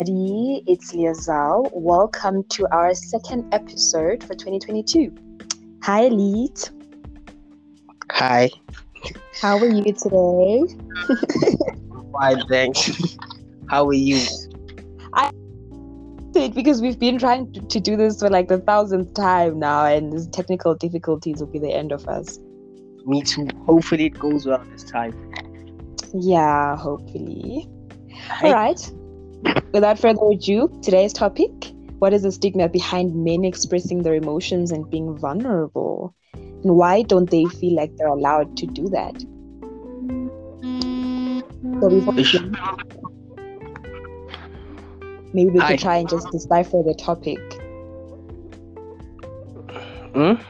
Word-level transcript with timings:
everybody. 0.00 0.62
It's 0.66 0.92
Liazal. 0.92 1.70
Welcome 1.74 2.44
to 2.50 2.66
our 2.72 2.94
second 2.94 3.52
episode 3.52 4.22
for 4.22 4.34
2022. 4.34 5.14
Hi, 5.82 6.04
Elite. 6.04 6.70
Hi. 8.12 8.48
How 9.38 9.58
are 9.58 9.66
you 9.66 9.92
today? 9.92 10.62
Fine, 12.12 12.46
thanks. 12.48 13.18
How 13.68 13.86
are 13.86 13.92
you? 13.92 14.24
I 15.12 15.30
it 16.34 16.54
because 16.54 16.80
we've 16.80 16.98
been 16.98 17.18
trying 17.18 17.52
to, 17.52 17.60
to 17.60 17.80
do 17.80 17.96
this 17.96 18.20
for 18.20 18.30
like 18.30 18.48
the 18.48 18.58
thousandth 18.58 19.12
time 19.12 19.58
now, 19.58 19.84
and 19.84 20.12
these 20.12 20.28
technical 20.28 20.74
difficulties 20.74 21.40
will 21.40 21.52
be 21.52 21.58
the 21.58 21.72
end 21.72 21.92
of 21.92 22.08
us. 22.08 22.38
Me 23.04 23.20
too. 23.20 23.48
Hopefully, 23.66 24.06
it 24.06 24.18
goes 24.18 24.46
well 24.46 24.64
this 24.72 24.84
time. 24.84 25.12
Yeah, 26.14 26.76
hopefully. 26.76 27.68
All 28.42 28.52
right. 28.52 28.80
Without 29.72 29.98
further 29.98 30.30
ado, 30.32 30.68
today's 30.82 31.12
topic 31.12 31.72
what 32.00 32.14
is 32.14 32.22
the 32.22 32.32
stigma 32.32 32.66
behind 32.66 33.14
men 33.14 33.44
expressing 33.44 34.02
their 34.02 34.14
emotions 34.14 34.72
and 34.72 34.90
being 34.90 35.18
vulnerable? 35.18 36.14
And 36.32 36.74
why 36.74 37.02
don't 37.02 37.28
they 37.28 37.44
feel 37.44 37.76
like 37.76 37.94
they're 37.96 38.06
allowed 38.06 38.56
to 38.56 38.66
do 38.66 38.88
that? 38.88 39.20
So 41.78 41.90
maybe 45.34 45.50
we 45.50 45.60
could 45.60 45.78
try 45.78 45.96
and 45.98 46.08
just 46.08 46.30
decipher 46.30 46.82
the 46.82 46.94
topic. 46.98 47.38
Hmm? 50.14 50.42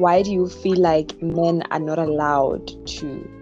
Why 0.00 0.22
do 0.22 0.32
you 0.32 0.48
feel 0.48 0.80
like 0.80 1.22
men 1.22 1.62
are 1.70 1.78
not 1.78 2.00
allowed 2.00 2.66
to 2.88 3.41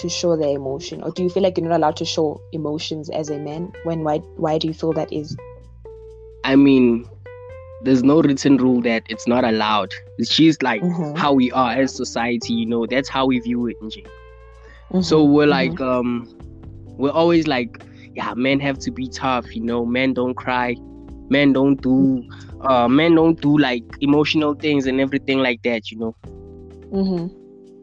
to 0.00 0.08
show 0.08 0.36
their 0.36 0.56
emotion 0.56 1.02
or 1.02 1.10
do 1.10 1.22
you 1.22 1.28
feel 1.28 1.42
like 1.42 1.58
you're 1.58 1.68
not 1.68 1.76
allowed 1.76 1.96
to 1.96 2.04
show 2.04 2.40
emotions 2.52 3.10
as 3.10 3.28
a 3.28 3.38
man 3.38 3.70
when 3.84 4.02
why 4.02 4.18
why 4.36 4.56
do 4.56 4.66
you 4.66 4.74
feel 4.74 4.92
that 4.92 5.12
is 5.12 5.36
i 6.44 6.56
mean 6.56 7.06
there's 7.82 8.02
no 8.02 8.22
written 8.22 8.56
rule 8.56 8.80
that 8.80 9.02
it's 9.08 9.28
not 9.28 9.44
allowed 9.44 9.92
it's 10.18 10.34
just 10.34 10.62
like 10.62 10.80
mm-hmm. 10.82 11.16
how 11.16 11.32
we 11.32 11.52
are 11.52 11.72
as 11.72 11.94
society 11.94 12.54
you 12.54 12.66
know 12.66 12.86
that's 12.86 13.08
how 13.08 13.26
we 13.26 13.38
view 13.40 13.66
it 13.66 13.76
mm-hmm. 13.80 15.00
so 15.00 15.22
we're 15.22 15.44
mm-hmm. 15.44 15.50
like 15.50 15.80
um 15.80 16.26
we're 16.98 17.10
always 17.10 17.46
like 17.46 17.82
yeah 18.14 18.32
men 18.34 18.58
have 18.58 18.78
to 18.78 18.90
be 18.90 19.06
tough 19.08 19.54
you 19.54 19.62
know 19.62 19.84
men 19.84 20.14
don't 20.14 20.34
cry 20.34 20.74
men 21.28 21.52
don't 21.52 21.82
do 21.82 22.26
uh 22.62 22.88
men 22.88 23.14
don't 23.14 23.40
do 23.40 23.58
like 23.58 23.84
emotional 24.00 24.54
things 24.54 24.86
and 24.86 24.98
everything 25.00 25.38
like 25.38 25.62
that 25.62 25.90
you 25.90 25.98
know 25.98 26.14
mm-hmm. 26.90 27.39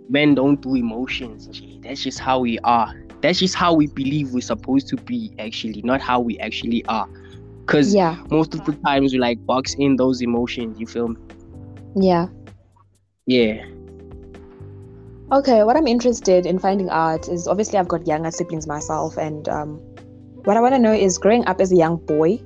Men 0.09 0.35
don't 0.35 0.61
do 0.61 0.75
emotions 0.75 1.47
that's 1.87 2.03
just 2.03 2.19
how 2.19 2.39
we 2.39 2.59
are. 2.59 2.93
That's 3.21 3.39
just 3.39 3.55
how 3.55 3.73
we 3.73 3.87
believe 3.87 4.33
we're 4.33 4.41
supposed 4.41 4.87
to 4.89 4.97
be, 4.97 5.33
actually, 5.39 5.81
not 5.83 6.01
how 6.01 6.19
we 6.19 6.37
actually 6.39 6.85
are. 6.85 7.07
Because 7.61 7.95
yeah. 7.95 8.21
most 8.29 8.53
of 8.53 8.65
the 8.65 8.73
times 8.73 9.13
we 9.13 9.19
like 9.19 9.43
box 9.45 9.73
in 9.75 9.95
those 9.95 10.21
emotions, 10.21 10.79
you 10.79 10.85
feel 10.85 11.07
me? 11.09 11.17
Yeah. 11.95 12.27
Yeah. 13.25 13.65
Okay, 15.31 15.63
what 15.63 15.75
I'm 15.75 15.87
interested 15.87 16.45
in 16.45 16.59
finding 16.59 16.89
out 16.89 17.27
is 17.27 17.47
obviously 17.47 17.79
I've 17.79 17.87
got 17.87 18.05
younger 18.05 18.31
siblings 18.31 18.67
myself, 18.67 19.17
and 19.17 19.47
um, 19.49 19.75
what 20.43 20.55
I 20.55 20.61
want 20.61 20.75
to 20.75 20.79
know 20.79 20.93
is 20.93 21.17
growing 21.17 21.45
up 21.47 21.59
as 21.59 21.71
a 21.71 21.75
young 21.75 21.97
boy, 21.97 22.37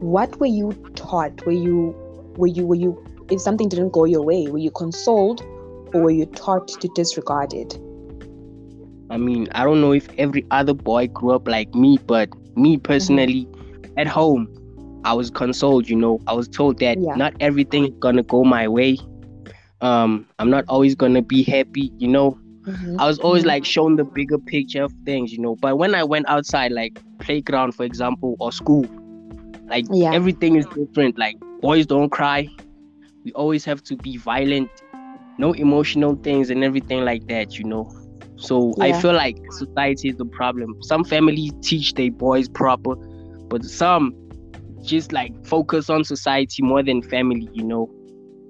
what 0.00 0.38
were 0.40 0.46
you 0.46 0.72
taught? 0.94 1.44
Were 1.44 1.52
you, 1.52 1.94
were 2.36 2.48
you, 2.48 2.66
were 2.66 2.74
you, 2.74 3.04
if 3.30 3.40
something 3.40 3.68
didn't 3.68 3.90
go 3.90 4.04
your 4.04 4.22
way, 4.22 4.46
were 4.48 4.58
you 4.58 4.70
consoled 4.70 5.44
or 5.94 6.02
were 6.02 6.10
you 6.10 6.26
taught 6.26 6.68
to 6.68 6.88
disregard 6.94 7.52
it? 7.52 7.78
I 9.10 9.18
mean, 9.18 9.48
I 9.52 9.64
don't 9.64 9.80
know 9.80 9.92
if 9.92 10.08
every 10.18 10.44
other 10.50 10.74
boy 10.74 11.06
grew 11.08 11.30
up 11.32 11.46
like 11.46 11.74
me, 11.74 11.98
but 11.98 12.28
me 12.56 12.76
personally, 12.76 13.46
mm-hmm. 13.46 13.98
at 13.98 14.06
home, 14.06 14.48
I 15.04 15.12
was 15.12 15.30
consoled. 15.30 15.88
You 15.88 15.96
know, 15.96 16.20
I 16.26 16.32
was 16.32 16.48
told 16.48 16.78
that 16.80 16.98
yeah. 17.00 17.14
not 17.14 17.34
everything 17.40 17.84
is 17.84 17.92
gonna 18.00 18.24
go 18.24 18.42
my 18.42 18.66
way. 18.66 18.98
Um, 19.80 20.26
I'm 20.38 20.50
not 20.50 20.64
always 20.68 20.94
gonna 20.94 21.22
be 21.22 21.44
happy. 21.44 21.92
You 21.98 22.08
know, 22.08 22.38
mm-hmm. 22.62 23.00
I 23.00 23.06
was 23.06 23.18
always 23.20 23.42
mm-hmm. 23.42 23.48
like 23.48 23.64
shown 23.64 23.96
the 23.96 24.04
bigger 24.04 24.38
picture 24.38 24.82
of 24.82 24.92
things. 25.04 25.32
You 25.32 25.38
know, 25.38 25.54
but 25.56 25.78
when 25.78 25.94
I 25.94 26.02
went 26.02 26.28
outside, 26.28 26.72
like 26.72 27.00
playground, 27.20 27.72
for 27.72 27.84
example, 27.84 28.36
or 28.40 28.50
school, 28.50 28.86
like 29.68 29.84
yeah. 29.92 30.12
everything 30.12 30.56
is 30.56 30.66
different. 30.66 31.16
Like 31.18 31.36
boys 31.60 31.86
don't 31.86 32.10
cry. 32.10 32.48
We 33.24 33.32
always 33.32 33.64
have 33.64 33.82
to 33.84 33.96
be 33.96 34.16
violent. 34.16 34.70
No 35.38 35.52
emotional 35.52 36.16
things 36.16 36.50
and 36.50 36.64
everything 36.64 37.04
like 37.04 37.26
that. 37.28 37.58
You 37.58 37.64
know 37.64 38.06
so 38.36 38.74
yeah. 38.76 38.84
I 38.84 39.00
feel 39.00 39.14
like 39.14 39.38
society 39.50 40.10
is 40.10 40.16
the 40.16 40.26
problem. 40.26 40.76
Some 40.82 41.04
families 41.04 41.52
teach 41.62 41.94
their 41.94 42.10
boys 42.10 42.48
proper, 42.48 42.94
but 42.94 43.64
some 43.64 44.14
just 44.82 45.12
like 45.12 45.32
focus 45.46 45.90
on 45.90 46.04
society 46.04 46.62
more 46.62 46.82
than 46.82 47.02
family, 47.02 47.48
you 47.52 47.64
know. 47.64 47.90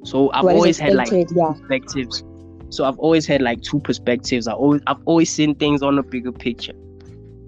So 0.05 0.31
I've 0.33 0.45
what 0.45 0.57
always 0.57 0.79
had 0.79 0.95
like 0.95 1.11
yeah. 1.11 1.53
perspectives. 1.53 2.25
So 2.71 2.85
I've 2.85 2.99
always 2.99 3.27
had 3.27 3.43
like 3.43 3.63
two 3.63 3.81
perspectives. 3.81 4.49
I 4.49 4.53
always 4.53 4.83
I've 4.87 5.03
always 5.05 5.31
seen 5.31 5.55
things 5.55 5.83
on 5.83 5.99
a 5.99 6.03
bigger 6.03 6.33
picture. 6.33 6.75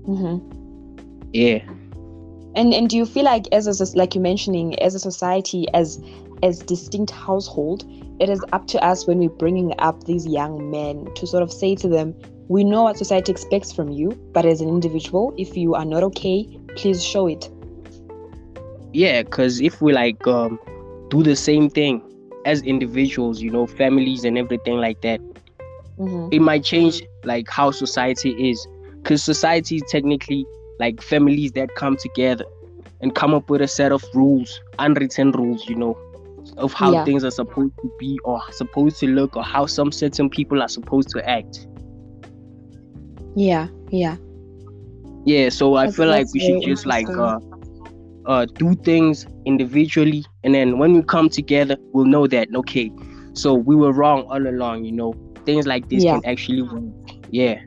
Mm-hmm. 0.07 1.29
Yeah. 1.33 1.59
And 2.55 2.73
and 2.73 2.89
do 2.89 2.97
you 2.97 3.05
feel 3.05 3.25
like 3.25 3.47
as 3.53 3.67
a 3.67 3.97
like 3.97 4.15
you're 4.15 4.23
mentioning 4.23 4.81
as 4.81 4.95
a 4.95 5.01
society 5.01 5.67
as 5.75 6.01
as 6.45 6.61
distinct 6.61 7.11
household, 7.11 7.85
it 8.21 8.29
is 8.29 8.45
up 8.53 8.67
to 8.69 8.85
us 8.85 9.07
when 9.07 9.19
we're 9.19 9.29
bringing 9.29 9.73
up 9.79 10.05
these 10.05 10.27
young 10.27 10.71
men 10.71 11.09
to 11.15 11.27
sort 11.27 11.43
of 11.43 11.53
say 11.53 11.75
to 11.77 11.89
them, 11.89 12.15
we 12.49 12.65
know 12.65 12.85
what 12.85 12.97
society 12.97 13.31
expects 13.31 13.73
from 13.73 13.91
you, 13.91 14.11
but 14.33 14.47
as 14.47 14.61
an 14.61 14.69
individual, 14.69 15.35
if 15.37 15.57
you 15.57 15.75
are 15.75 15.85
not 15.85 16.03
okay, 16.03 16.59
please 16.77 17.05
show 17.05 17.27
it. 17.27 17.49
Yeah, 18.93 19.23
because 19.23 19.61
if 19.61 19.83
we 19.83 19.93
like 19.93 20.27
um, 20.27 20.59
do 21.11 21.23
the 21.23 21.37
same 21.37 21.69
thing 21.69 22.03
as 22.47 22.63
individuals, 22.63 23.43
you 23.43 23.51
know, 23.51 23.67
families 23.67 24.25
and 24.25 24.39
everything 24.39 24.79
like 24.79 25.03
that, 25.03 25.21
mm-hmm. 25.99 26.29
it 26.33 26.41
might 26.41 26.65
change 26.65 27.03
like 27.25 27.49
how 27.51 27.71
society 27.71 28.51
is. 28.51 28.67
Because 29.03 29.23
society 29.23 29.77
is 29.77 29.83
technically 29.89 30.47
like 30.81 31.03
families 31.03 31.53
that 31.53 31.75
come 31.77 31.97
together 31.97 32.47
and 33.01 33.15
come 33.15 33.35
up 33.35 33.51
with 33.51 33.61
a 33.61 33.69
set 33.69 33.93
of 33.93 34.03
rules, 34.15 34.61
unwritten 34.79 35.33
rules, 35.33 35.69
you 35.69 35.77
know, 35.77 35.97
of 36.59 36.73
how 36.73 36.93
yeah. 36.93 37.05
things 37.05 37.25
are 37.25 37.31
supposed 37.31 37.75
to 37.79 37.93
be 37.99 38.19
or 38.25 38.41
supposed 38.53 38.99
to 39.01 39.07
look 39.07 39.37
or 39.37 39.43
how 39.43 39.67
some 39.67 39.93
certain 39.93 40.29
people 40.29 40.63
are 40.63 40.69
supposed 40.69 41.09
to 41.11 41.29
act. 41.29 41.67
Yeah, 43.35 43.69
yeah. 43.91 44.17
Yeah, 45.25 45.49
so 45.49 45.75
I 45.77 45.91
feel 45.91 46.09
like 46.09 46.27
we 46.33 46.41
should 46.41 46.63
just 46.63 46.87
like 46.87 47.09
uh 47.09 47.39
uh 48.27 48.45
do 48.45 48.75
things 48.75 49.27
individually 49.47 50.25
and 50.45 50.55
then 50.55 50.79
when 50.79 50.93
we 50.93 51.03
come 51.03 51.29
together 51.29 51.77
we'll 51.93 52.05
know 52.05 52.27
that 52.27 52.49
okay, 52.55 52.91
so 53.33 53.55
we 53.55 53.77
were 53.77 53.93
wrong 53.93 54.23
all 54.23 54.47
along, 54.47 54.85
you 54.85 54.93
know. 54.93 55.15
Things 55.45 55.67
like 55.67 55.89
this 55.89 56.05
yeah. 56.05 56.15
can 56.15 56.27
actually 56.27 56.63
work. 56.63 56.83
Yeah. 57.31 57.61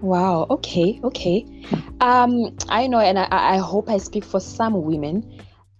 Wow, 0.00 0.46
okay, 0.50 1.00
okay. 1.02 1.44
Um 2.00 2.56
I 2.68 2.86
know 2.86 3.00
and 3.00 3.18
I, 3.18 3.26
I 3.30 3.56
hope 3.56 3.88
I 3.88 3.98
speak 3.98 4.24
for 4.24 4.38
some 4.38 4.82
women 4.82 5.24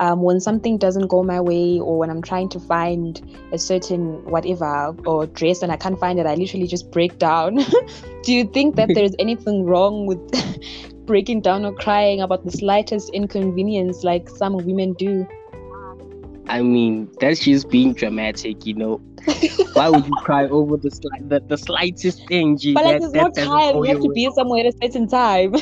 um, 0.00 0.22
when 0.22 0.41
something 0.41 0.77
doesn't 0.77 1.06
go 1.06 1.22
my 1.22 1.41
way 1.41 1.78
or 1.78 1.99
when 1.99 2.10
I'm 2.10 2.22
trying 2.22 2.49
to 2.50 2.60
find 2.60 3.21
a 3.53 3.59
certain 3.59 4.25
whatever 4.25 4.94
or 5.06 5.27
dress 5.27 5.62
and 5.62 5.71
I 5.71 5.77
can't 5.77 5.99
find 5.99 6.19
it, 6.19 6.27
I 6.27 6.34
literally 6.34 6.66
just 6.66 6.91
break 6.91 7.19
down. 7.19 7.56
Do 8.25 8.33
you 8.33 8.44
think 8.44 8.77
that 8.77 8.88
there's 8.94 9.15
anything 9.19 9.65
wrong 9.65 10.06
with 10.06 10.19
breaking 11.06 11.43
down 11.43 11.65
or 11.65 11.75
crying 11.75 12.21
about 12.21 12.44
the 12.44 12.50
slightest 12.50 13.10
inconvenience 13.10 14.03
like 14.03 14.28
some 14.28 14.56
women 14.56 14.94
do? 14.94 15.27
I 16.47 16.60
mean, 16.60 17.10
that's 17.21 17.41
just 17.41 17.71
being 17.71 17.94
dramatic, 17.94 18.66
you 18.66 18.75
know. 18.75 19.00
Why 19.72 19.88
would 19.88 20.04
you 20.06 20.15
cry 20.22 20.47
over 20.47 20.77
the, 20.77 20.91
sli- 20.91 21.28
the, 21.28 21.41
the 21.41 21.56
slightest 21.56 22.27
thing? 22.28 22.59
But 22.75 22.84
like, 22.84 23.00
that, 23.00 23.00
there's 23.00 23.15
no 23.15 23.31
time. 23.31 23.77
You 23.77 23.84
have 23.84 24.00
to 24.03 24.10
be 24.10 24.30
somewhere 24.34 24.66
at 24.66 24.74
a 24.74 24.77
certain 24.83 25.09
time. 25.09 25.54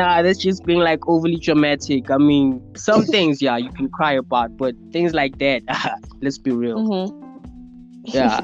Nah, 0.00 0.22
that's 0.22 0.38
just 0.38 0.64
being 0.64 0.80
like 0.80 1.06
overly 1.06 1.36
dramatic. 1.36 2.10
I 2.10 2.16
mean, 2.16 2.62
some 2.74 3.04
things, 3.14 3.42
yeah, 3.42 3.58
you 3.58 3.70
can 3.70 3.90
cry 3.90 4.12
about, 4.12 4.56
but 4.56 4.74
things 4.92 5.12
like 5.12 5.38
that, 5.38 5.62
let's 6.22 6.38
be 6.38 6.52
real. 6.52 6.78
Mm-hmm. 6.78 7.20
Yeah. 8.04 8.40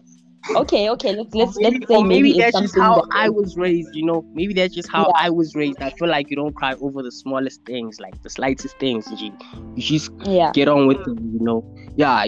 okay, 0.56 0.90
okay. 0.90 1.16
Let's 1.16 1.34
let's 1.34 1.56
maybe, 1.58 1.78
let's 1.78 1.88
say 1.88 2.02
maybe, 2.02 2.32
maybe 2.32 2.38
that's 2.38 2.60
just 2.60 2.76
how 2.78 2.96
that 2.96 3.08
I 3.12 3.30
was 3.30 3.56
raised. 3.56 3.94
You 3.94 4.04
know, 4.04 4.26
maybe 4.34 4.52
that's 4.52 4.74
just 4.74 4.90
how 4.90 5.06
yeah. 5.06 5.26
I 5.26 5.30
was 5.30 5.54
raised. 5.54 5.80
I 5.80 5.88
feel 5.90 6.08
like 6.08 6.28
you 6.28 6.36
don't 6.36 6.54
cry 6.54 6.74
over 6.74 7.02
the 7.02 7.12
smallest 7.12 7.64
things, 7.64 7.98
like 7.98 8.22
the 8.22 8.28
slightest 8.28 8.78
things. 8.78 9.10
You, 9.10 9.32
you 9.74 9.82
just 9.82 10.12
yeah. 10.26 10.52
get 10.52 10.68
on 10.68 10.86
with 10.86 11.02
them. 11.04 11.16
You 11.32 11.40
know, 11.40 11.76
yeah. 11.96 12.26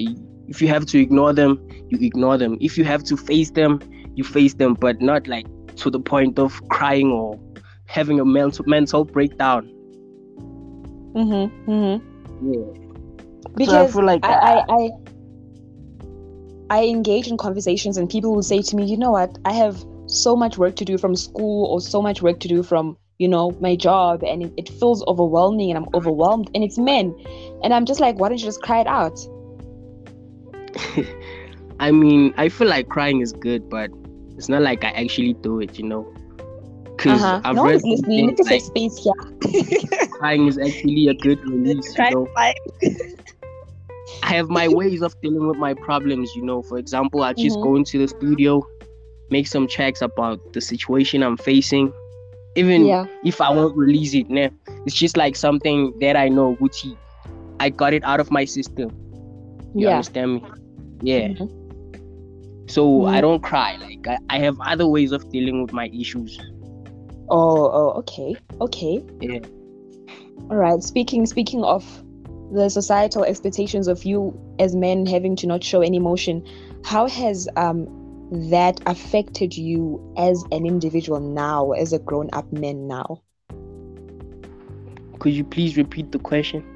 If 0.48 0.62
you 0.62 0.68
have 0.68 0.86
to 0.86 0.98
ignore 0.98 1.34
them, 1.34 1.60
you 1.90 1.98
ignore 2.00 2.38
them. 2.38 2.56
If 2.60 2.78
you 2.78 2.84
have 2.84 3.04
to 3.04 3.16
face 3.16 3.50
them, 3.50 3.80
you 4.14 4.24
face 4.24 4.54
them, 4.54 4.74
but 4.74 5.02
not 5.02 5.26
like 5.26 5.46
to 5.76 5.90
the 5.90 6.00
point 6.00 6.38
of 6.38 6.66
crying 6.68 7.10
or 7.10 7.38
having 7.86 8.20
a 8.20 8.24
mental 8.24 8.64
mental 8.66 9.04
breakdown. 9.04 9.66
Mm-hmm. 11.14 11.70
Mm-hmm. 11.70 12.52
Yeah. 12.52 12.82
Because 13.56 13.74
so 13.74 13.84
I 13.84 13.86
feel 13.88 14.04
like 14.04 14.24
I, 14.24 14.32
I, 14.32 14.64
I 14.68 14.90
I 16.68 16.84
engage 16.84 17.28
in 17.28 17.36
conversations 17.36 17.96
and 17.96 18.10
people 18.10 18.34
will 18.34 18.42
say 18.42 18.60
to 18.60 18.76
me, 18.76 18.84
you 18.84 18.96
know 18.96 19.12
what, 19.12 19.38
I 19.44 19.52
have 19.52 19.82
so 20.06 20.36
much 20.36 20.58
work 20.58 20.76
to 20.76 20.84
do 20.84 20.98
from 20.98 21.16
school 21.16 21.66
or 21.66 21.80
so 21.80 22.02
much 22.02 22.22
work 22.22 22.40
to 22.40 22.48
do 22.48 22.62
from 22.62 22.96
you 23.18 23.28
know, 23.28 23.50
my 23.60 23.76
job 23.76 24.22
and 24.22 24.42
it, 24.42 24.52
it 24.56 24.68
feels 24.68 25.02
overwhelming 25.06 25.70
and 25.70 25.78
I'm 25.78 25.88
overwhelmed 25.94 26.50
and 26.54 26.62
it's 26.62 26.78
men. 26.78 27.14
And 27.62 27.72
I'm 27.72 27.86
just 27.86 28.00
like, 28.00 28.18
why 28.18 28.28
don't 28.28 28.38
you 28.38 28.44
just 28.44 28.62
cry 28.62 28.80
it 28.80 28.86
out? 28.86 29.18
I 31.80 31.90
mean, 31.90 32.34
I 32.36 32.48
feel 32.48 32.68
like 32.68 32.88
crying 32.88 33.20
is 33.20 33.32
good, 33.32 33.68
but 33.70 33.90
it's 34.36 34.48
not 34.48 34.62
like 34.62 34.84
I 34.84 34.90
actually 34.90 35.34
do 35.34 35.60
it, 35.60 35.78
you 35.78 35.84
know. 35.84 36.12
Because 36.96 37.22
uh-huh. 37.22 37.40
I've 37.44 37.56
no 37.56 37.64
read 37.64 37.82
listening. 37.84 38.36
Things, 38.36 38.50
like, 38.50 38.62
space 38.62 38.96
here. 38.96 40.08
crying 40.10 40.46
is 40.46 40.58
actually 40.58 41.08
a 41.08 41.14
good 41.14 41.38
release. 41.48 41.96
You 41.98 42.10
know? 42.10 42.28
I 42.36 42.54
have 44.22 44.48
my 44.48 44.68
ways 44.80 45.02
of 45.02 45.18
dealing 45.20 45.46
with 45.46 45.58
my 45.58 45.74
problems, 45.74 46.34
you 46.34 46.42
know. 46.42 46.62
For 46.62 46.78
example, 46.78 47.22
I 47.22 47.32
just 47.32 47.56
mm-hmm. 47.56 47.64
go 47.64 47.76
into 47.76 47.98
the 47.98 48.08
studio, 48.08 48.66
make 49.30 49.46
some 49.46 49.68
checks 49.68 50.02
about 50.02 50.52
the 50.52 50.60
situation 50.60 51.22
I'm 51.22 51.36
facing. 51.36 51.92
Even 52.54 52.86
yeah. 52.86 53.04
if 53.22 53.40
I 53.40 53.50
won't 53.50 53.76
release 53.76 54.14
it, 54.14 54.30
nah, 54.30 54.48
it's 54.86 54.94
just 54.94 55.16
like 55.18 55.36
something 55.36 55.92
that 56.00 56.16
I 56.16 56.28
know, 56.28 56.56
Gucci. 56.56 56.96
I 57.60 57.68
got 57.68 57.92
it 57.92 58.02
out 58.04 58.20
of 58.20 58.30
my 58.30 58.46
system. 58.46 58.90
You 59.74 59.88
yeah. 59.88 59.96
understand 59.96 60.34
me? 60.34 60.44
Yeah. 61.02 61.28
Mm-hmm. 61.28 62.66
So 62.68 62.88
mm-hmm. 62.88 63.14
I 63.14 63.20
don't 63.20 63.42
cry. 63.42 63.76
Like 63.76 64.06
I, 64.08 64.18
I 64.30 64.38
have 64.38 64.58
other 64.60 64.86
ways 64.86 65.12
of 65.12 65.28
dealing 65.30 65.60
with 65.62 65.72
my 65.72 65.88
issues. 65.88 66.38
Oh, 67.28 67.70
oh, 67.70 67.90
okay, 67.98 68.36
okay. 68.60 69.04
Yeah. 69.20 69.40
All 70.50 70.56
right. 70.56 70.82
Speaking 70.82 71.26
speaking 71.26 71.64
of 71.64 71.84
the 72.52 72.68
societal 72.68 73.24
expectations 73.24 73.88
of 73.88 74.04
you 74.04 74.38
as 74.58 74.76
men 74.76 75.06
having 75.06 75.34
to 75.36 75.46
not 75.46 75.64
show 75.64 75.80
any 75.80 75.96
emotion, 75.96 76.46
how 76.84 77.08
has 77.08 77.48
um 77.56 77.88
that 78.50 78.80
affected 78.86 79.56
you 79.56 80.14
as 80.16 80.44
an 80.52 80.66
individual 80.66 81.20
now, 81.20 81.72
as 81.72 81.92
a 81.92 81.98
grown 81.98 82.28
up 82.32 82.52
man 82.52 82.86
now? 82.86 83.22
Could 85.18 85.32
you 85.32 85.44
please 85.44 85.76
repeat 85.76 86.12
the 86.12 86.18
question? 86.18 86.75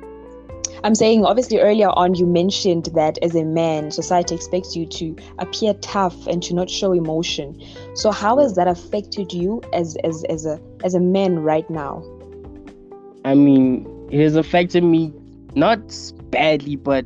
I'm 0.85 0.95
saying, 0.95 1.25
obviously, 1.25 1.59
earlier 1.59 1.91
on, 1.91 2.15
you 2.15 2.27
mentioned 2.27 2.87
that 2.95 3.19
as 3.23 3.35
a 3.35 3.45
man, 3.45 3.91
society 3.91 4.35
expects 4.35 4.75
you 4.75 4.87
to 4.87 5.17
appear 5.39 5.75
tough 5.75 6.27
and 6.27 6.43
to 6.45 6.55
not 6.55 6.71
show 6.71 6.93
emotion. 6.93 7.61
So, 7.95 8.11
how 8.11 8.39
has 8.39 8.55
that 8.57 8.69
affected 8.69 9.33
you 9.33 9.63
as 9.73 9.97
as 10.05 10.25
as 10.25 10.47
a 10.47 10.61
as 10.85 10.95
a 10.95 11.01
man 11.01 11.41
right 11.41 11.69
now? 11.69 12.03
I 13.25 13.35
mean, 13.35 13.87
it 14.11 14.23
has 14.23 14.37
affected 14.37 14.83
me 14.83 15.13
not 15.55 15.81
badly, 16.31 16.77
but 16.77 17.05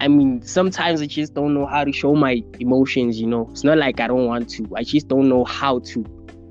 I 0.00 0.08
mean, 0.08 0.42
sometimes 0.42 1.00
I 1.00 1.06
just 1.06 1.34
don't 1.34 1.54
know 1.54 1.66
how 1.66 1.84
to 1.84 1.92
show 1.92 2.14
my 2.14 2.42
emotions. 2.60 3.20
You 3.20 3.26
know, 3.26 3.48
it's 3.50 3.64
not 3.64 3.78
like 3.78 4.00
I 4.00 4.06
don't 4.06 4.26
want 4.26 4.50
to. 4.50 4.68
I 4.76 4.82
just 4.82 5.08
don't 5.08 5.28
know 5.28 5.44
how 5.44 5.78
to, 5.80 6.02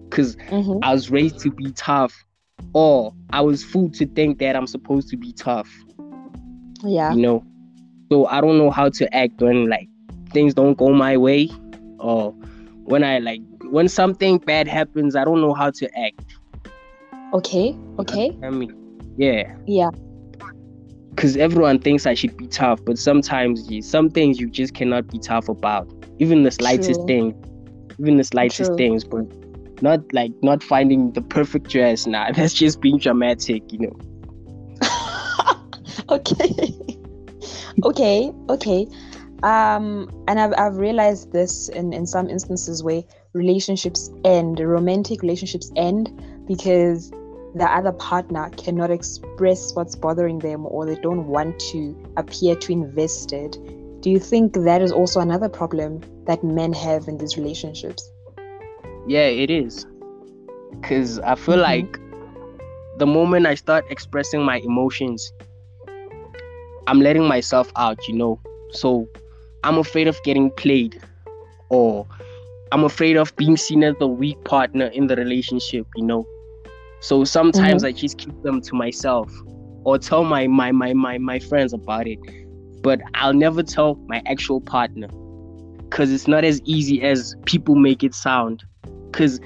because 0.10 0.36
mm-hmm. 0.36 0.84
I 0.84 0.94
was 0.94 1.12
raised 1.12 1.40
to 1.42 1.52
be 1.52 1.72
tough, 1.72 2.26
or 2.74 3.14
I 3.32 3.42
was 3.42 3.64
fooled 3.64 3.94
to 3.96 4.08
think 4.08 4.40
that 4.40 4.56
I'm 4.56 4.68
supposed 4.68 5.10
to 5.10 5.18
be 5.18 5.32
tough. 5.34 5.70
Yeah. 6.86 7.14
You 7.14 7.22
know, 7.22 7.44
so 8.12 8.28
I 8.28 8.42
don't 8.42 8.58
know 8.58 8.70
how 8.70 8.90
to 8.90 9.16
act 9.16 9.42
when 9.42 9.68
like 9.70 9.90
things 10.32 10.54
don't 10.54 10.78
go 10.78 10.90
my 10.94 11.18
way, 11.18 11.50
or 12.00 12.32
when 12.86 13.04
I 13.04 13.20
like 13.20 13.42
when 13.64 13.88
something 13.88 14.38
bad 14.38 14.68
happens. 14.68 15.16
I 15.16 15.24
don't 15.26 15.42
know 15.42 15.54
how 15.54 15.72
to 15.72 16.00
act. 16.00 16.22
Okay. 17.34 17.78
Okay. 18.00 18.38
I 18.44 18.50
mean, 18.50 18.74
yeah. 19.18 19.56
Yeah. 19.66 19.90
Because 21.10 21.38
everyone 21.38 21.80
thinks 21.80 22.06
I 22.06 22.14
should 22.14 22.36
be 22.38 22.48
tough, 22.48 22.80
but 22.86 22.98
sometimes 22.98 23.70
some 23.88 24.10
things 24.10 24.40
you 24.40 24.50
just 24.50 24.74
cannot 24.74 25.08
be 25.08 25.18
tough 25.18 25.48
about. 25.48 25.88
Even 26.20 26.44
the 26.44 26.52
slightest 26.52 27.00
True. 27.00 27.08
thing, 27.08 27.96
even 28.00 28.18
the 28.18 28.24
slightest 28.24 28.70
True. 28.70 28.78
things, 28.78 29.04
but 29.04 29.26
not 29.82 30.02
like 30.14 30.32
not 30.42 30.62
finding 30.62 31.12
the 31.14 31.22
perfect 31.22 31.70
dress. 31.70 32.06
Nah, 32.06 32.32
that's 32.36 32.54
just 32.54 32.82
being 32.82 32.98
dramatic, 32.98 33.72
you 33.72 33.80
know. 33.80 33.96
okay. 36.10 36.76
Okay 37.84 38.32
okay. 38.50 38.88
Um 39.44 40.10
and 40.28 40.40
I've, 40.40 40.54
I've 40.58 40.78
realized 40.78 41.32
this 41.32 41.70
in 41.70 41.94
in 41.94 42.06
some 42.06 42.30
instances 42.30 42.84
where 42.84 43.04
relationships 43.34 44.12
end 44.24 44.60
romantic 44.60 45.22
relationships 45.22 45.72
end 45.76 46.10
because 46.48 47.12
the 47.56 47.66
other 47.66 47.92
partner 47.94 48.50
cannot 48.58 48.92
express 48.92 49.74
what's 49.76 49.96
bothering 49.96 50.40
them 50.40 50.66
or 50.66 50.86
they 50.86 50.96
don't 50.96 51.28
want 51.28 51.58
to 51.72 51.96
appear 52.18 52.54
too 52.56 52.74
invested. 52.74 53.58
Do 54.02 54.10
you 54.10 54.20
think 54.20 54.54
that 54.54 54.82
is 54.82 54.92
also 54.92 55.22
another 55.22 55.50
problem 55.50 56.02
that 56.26 56.44
men 56.44 56.74
have 56.74 57.08
in 57.08 57.18
these 57.18 57.38
relationships? 57.38 58.12
Yeah 59.08 59.28
it 59.28 59.50
is. 59.50 59.86
Because 60.72 61.20
i 61.20 61.36
feel 61.36 61.56
mm-hmm. 61.56 61.64
like 61.64 62.00
the 62.98 63.06
moment 63.06 63.46
i 63.46 63.56
start 63.56 63.86
expressing 63.90 64.42
my 64.44 64.58
emotions 64.58 65.34
I'm 66.88 67.02
letting 67.02 67.28
myself 67.28 67.72
out, 67.76 68.08
you 68.08 68.16
know. 68.16 68.40
So 68.72 69.08
I'm 69.64 69.78
afraid 69.78 70.08
of 70.08 70.22
getting 70.24 70.52
played 70.52 71.02
or 71.70 72.08
I'm 72.72 72.84
afraid 72.84 73.16
of 73.18 73.36
being 73.36 73.58
seen 73.58 73.84
as 73.84 73.96
the 74.00 74.08
weak 74.08 74.44
partner 74.44 74.88
in 74.88 75.08
the 75.08 75.16
relationship, 75.16 75.88
you 75.96 76.04
know. 76.04 76.28
So 77.00 77.24
sometimes 77.24 77.84
mm-hmm. 77.84 77.96
I 77.96 78.00
just 78.00 78.18
keep 78.18 78.42
them 78.44 78.62
to 78.62 78.76
myself 78.76 79.32
or 79.84 79.98
tell 79.98 80.24
my, 80.24 80.48
my 80.48 80.72
my 80.72 80.94
my 80.94 81.18
my 81.18 81.40
friends 81.40 81.74
about 81.74 82.08
it. 82.08 82.20
But 82.82 83.02
I'll 83.16 83.34
never 83.34 83.64
tell 83.64 83.96
my 84.08 84.22
actual 84.26 84.62
partner 84.62 85.08
cuz 85.90 86.12
it's 86.12 86.28
not 86.28 86.44
as 86.44 86.62
easy 86.66 87.02
as 87.04 87.36
people 87.46 87.76
make 87.76 88.04
it 88.04 88.14
sound. 88.14 88.64
Cuz 89.12 89.40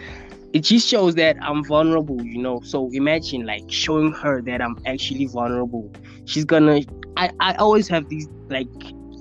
it 0.54 0.62
just 0.62 0.88
shows 0.88 1.16
that 1.16 1.38
I'm 1.42 1.64
vulnerable, 1.64 2.22
you 2.24 2.42
know. 2.42 2.62
So 2.64 2.90
imagine 2.94 3.46
like 3.46 3.64
showing 3.70 4.12
her 4.14 4.42
that 4.42 4.62
I'm 4.62 4.78
actually 4.86 5.26
vulnerable. 5.26 5.92
She's 6.26 6.46
gonna 6.46 6.82
I, 7.18 7.32
I 7.40 7.54
always 7.56 7.88
have 7.88 8.10
these 8.10 8.28
like 8.50 8.70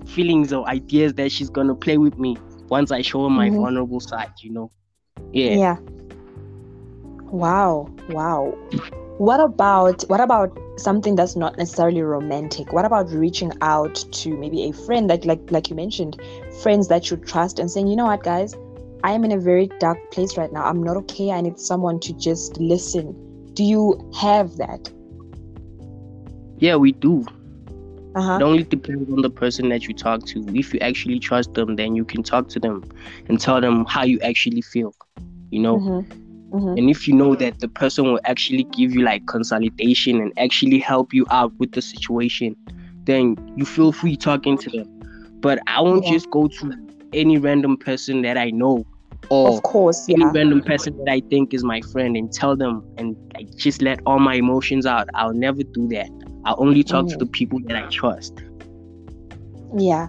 feelings 0.06 0.52
or 0.52 0.66
ideas 0.68 1.14
that 1.14 1.32
she's 1.32 1.50
gonna 1.50 1.74
play 1.74 1.98
with 1.98 2.18
me 2.18 2.36
once 2.68 2.90
I 2.90 3.02
show 3.02 3.24
her 3.24 3.30
my 3.30 3.48
mm-hmm. 3.48 3.60
vulnerable 3.60 4.00
side, 4.00 4.32
you 4.40 4.50
know. 4.50 4.70
Yeah. 5.32 5.50
Yeah. 5.50 5.76
Wow. 7.30 7.90
Wow. 8.08 8.56
What 9.18 9.40
about 9.40 10.02
what 10.08 10.20
about 10.20 10.56
something 10.76 11.16
that's 11.16 11.34
not 11.34 11.58
necessarily 11.58 12.02
romantic? 12.02 12.72
What 12.72 12.84
about 12.84 13.10
reaching 13.10 13.52
out 13.62 13.96
to 14.12 14.36
maybe 14.36 14.68
a 14.68 14.72
friend 14.72 15.10
that 15.10 15.24
like 15.24 15.50
like 15.50 15.70
you 15.70 15.76
mentioned, 15.76 16.20
friends 16.62 16.88
that 16.88 17.10
you 17.10 17.16
trust 17.16 17.58
and 17.58 17.70
saying, 17.70 17.88
you 17.88 17.96
know 17.96 18.06
what, 18.06 18.22
guys, 18.22 18.54
I 19.04 19.12
am 19.12 19.24
in 19.24 19.32
a 19.32 19.38
very 19.38 19.68
dark 19.78 19.98
place 20.12 20.36
right 20.36 20.52
now. 20.52 20.64
I'm 20.64 20.82
not 20.82 20.96
okay. 20.98 21.30
I 21.30 21.40
need 21.40 21.58
someone 21.58 22.00
to 22.00 22.12
just 22.14 22.58
listen. 22.58 23.14
Do 23.54 23.64
you 23.64 24.10
have 24.16 24.56
that? 24.56 24.90
Yeah, 26.58 26.76
we 26.76 26.92
do. 26.92 27.24
Uh-huh. 28.18 28.36
It 28.36 28.42
only 28.42 28.64
depends 28.64 29.10
on 29.12 29.22
the 29.22 29.30
person 29.30 29.68
that 29.68 29.84
you 29.84 29.94
talk 29.94 30.26
to. 30.26 30.44
If 30.54 30.74
you 30.74 30.80
actually 30.80 31.18
trust 31.18 31.54
them, 31.54 31.76
then 31.76 31.94
you 31.94 32.04
can 32.04 32.22
talk 32.22 32.48
to 32.48 32.60
them 32.60 32.84
and 33.28 33.40
tell 33.40 33.60
them 33.60 33.84
how 33.84 34.02
you 34.02 34.18
actually 34.20 34.62
feel. 34.62 34.94
You 35.50 35.60
know? 35.60 35.78
Mm-hmm. 35.78 36.56
Mm-hmm. 36.56 36.78
And 36.78 36.90
if 36.90 37.06
you 37.06 37.14
know 37.14 37.34
that 37.36 37.60
the 37.60 37.68
person 37.68 38.04
will 38.04 38.20
actually 38.24 38.64
give 38.64 38.92
you 38.94 39.02
like 39.02 39.26
consolidation 39.26 40.20
and 40.20 40.32
actually 40.38 40.78
help 40.78 41.12
you 41.12 41.26
out 41.30 41.52
with 41.58 41.72
the 41.72 41.82
situation, 41.82 42.56
then 43.04 43.36
you 43.56 43.64
feel 43.64 43.92
free 43.92 44.16
talking 44.16 44.56
to 44.58 44.70
them. 44.70 44.86
But 45.40 45.60
I 45.66 45.80
won't 45.80 46.04
yeah. 46.04 46.12
just 46.12 46.30
go 46.30 46.48
to 46.48 46.72
any 47.12 47.38
random 47.38 47.76
person 47.76 48.22
that 48.22 48.36
I 48.36 48.50
know 48.50 48.84
or 49.30 49.56
of 49.56 49.62
course, 49.62 50.08
yeah. 50.08 50.16
any 50.16 50.24
random 50.26 50.62
person 50.62 50.96
that 50.98 51.10
I 51.10 51.20
think 51.20 51.52
is 51.52 51.62
my 51.62 51.80
friend 51.80 52.16
and 52.16 52.32
tell 52.32 52.56
them 52.56 52.84
and 52.96 53.16
like 53.34 53.54
just 53.56 53.82
let 53.82 54.00
all 54.06 54.18
my 54.18 54.34
emotions 54.34 54.86
out. 54.86 55.08
I'll 55.14 55.34
never 55.34 55.62
do 55.62 55.88
that. 55.88 56.08
I'll 56.44 56.56
only 56.58 56.82
talk 56.82 57.06
mm. 57.06 57.10
to 57.10 57.16
the 57.16 57.26
people 57.26 57.58
that 57.64 57.76
I 57.76 57.88
trust. 57.88 58.42
Yeah. 59.76 60.08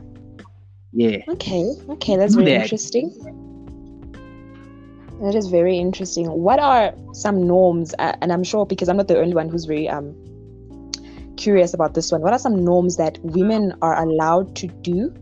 Yeah. 0.91 1.19
Okay. 1.27 1.73
Okay, 1.89 2.15
that's 2.15 2.35
very 2.35 2.51
that. 2.51 2.61
interesting. 2.63 3.09
That 5.21 5.35
is 5.35 5.47
very 5.47 5.77
interesting. 5.77 6.29
What 6.31 6.59
are 6.59 6.93
some 7.13 7.45
norms? 7.45 7.93
Uh, 7.99 8.15
and 8.21 8.31
I'm 8.31 8.43
sure 8.43 8.65
because 8.65 8.87
I'm 8.87 8.97
not 8.97 9.07
the 9.07 9.19
only 9.19 9.35
one 9.35 9.49
who's 9.49 9.65
very 9.65 9.89
um 9.89 10.15
curious 11.35 11.73
about 11.73 11.93
this 11.93 12.11
one. 12.11 12.21
What 12.21 12.33
are 12.33 12.39
some 12.39 12.63
norms 12.63 12.97
that 12.97 13.17
women 13.21 13.73
are 13.81 14.01
allowed 14.01 14.55
to 14.57 14.67
do 14.67 15.13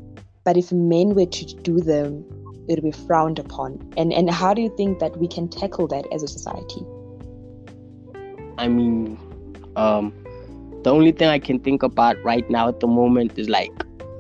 but 0.47 0.55
if 0.55 0.71
men 0.71 1.13
were 1.13 1.25
to 1.25 1.45
do 1.63 1.81
them, 1.81 2.23
it 2.69 2.81
would 2.81 2.83
be 2.83 2.91
frowned 3.05 3.37
upon. 3.37 3.91
And 3.97 4.13
and 4.13 4.29
how 4.29 4.53
do 4.53 4.61
you 4.61 4.73
think 4.77 4.99
that 4.99 5.17
we 5.17 5.27
can 5.27 5.49
tackle 5.49 5.87
that 5.87 6.05
as 6.13 6.23
a 6.23 6.27
society? 6.29 6.85
I 8.57 8.69
mean, 8.69 9.19
um, 9.75 10.13
the 10.87 10.93
only 10.93 11.11
thing 11.11 11.27
I 11.27 11.39
can 11.39 11.59
think 11.59 11.83
about 11.83 12.15
right 12.23 12.49
now 12.49 12.69
at 12.69 12.79
the 12.79 12.87
moment 12.87 13.37
is 13.37 13.49
like 13.49 13.71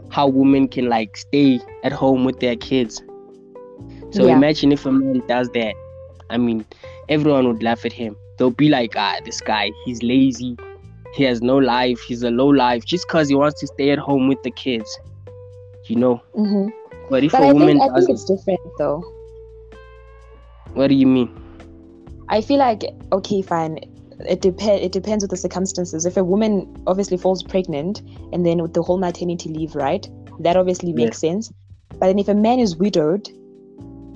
how 0.09 0.27
women 0.27 0.67
can 0.67 0.89
like 0.89 1.15
stay 1.15 1.61
at 1.83 1.93
home 1.93 2.25
with 2.25 2.41
their 2.41 2.57
kids. 2.57 3.01
So 4.11 4.25
yeah. 4.25 4.35
imagine 4.35 4.73
if 4.73 4.85
a 4.85 4.91
man 4.91 5.25
does 5.27 5.49
that. 5.51 5.73
I 6.29 6.37
mean, 6.37 6.65
everyone 7.07 7.47
would 7.47 7.63
laugh 7.63 7.85
at 7.85 7.93
him. 7.93 8.17
They'll 8.37 8.51
be 8.51 8.67
like, 8.67 8.97
ah, 8.97 9.19
this 9.23 9.39
guy, 9.39 9.71
he's 9.85 10.03
lazy. 10.03 10.57
He 11.13 11.23
has 11.23 11.41
no 11.41 11.57
life. 11.57 12.01
He's 12.01 12.21
a 12.23 12.31
low 12.31 12.47
life 12.47 12.83
just 12.85 13.07
because 13.07 13.29
he 13.29 13.35
wants 13.35 13.61
to 13.61 13.67
stay 13.67 13.91
at 13.91 13.99
home 13.99 14.27
with 14.27 14.43
the 14.43 14.51
kids 14.51 14.99
you 15.89 15.95
know. 15.95 16.21
Mm-hmm. 16.35 16.67
But 17.09 17.23
if 17.23 17.31
but 17.31 17.43
a 17.43 17.47
I 17.47 17.53
woman 17.53 17.79
think, 17.79 17.91
I 17.91 17.95
think 17.95 18.09
it's 18.09 18.25
different 18.25 18.59
though. 18.77 19.03
What 20.73 20.87
do 20.87 20.95
you 20.95 21.07
mean? 21.07 21.29
I 22.29 22.41
feel 22.41 22.57
like 22.57 22.83
okay, 23.13 23.41
fine. 23.41 23.79
It 24.19 24.41
depends 24.41 24.83
it 24.83 24.91
depends 24.91 25.23
with 25.23 25.31
the 25.31 25.37
circumstances. 25.37 26.05
If 26.05 26.17
a 26.17 26.23
woman 26.23 26.83
obviously 26.87 27.17
falls 27.17 27.43
pregnant 27.43 28.01
and 28.33 28.45
then 28.45 28.61
with 28.61 28.73
the 28.73 28.81
whole 28.81 28.97
maternity 28.97 29.49
leave 29.49 29.75
right? 29.75 30.07
That 30.39 30.57
obviously 30.57 30.93
makes 30.93 31.21
yeah. 31.23 31.31
sense. 31.31 31.51
But 31.89 32.07
then 32.07 32.19
if 32.19 32.27
a 32.27 32.35
man 32.35 32.59
is 32.59 32.75
widowed 32.75 33.29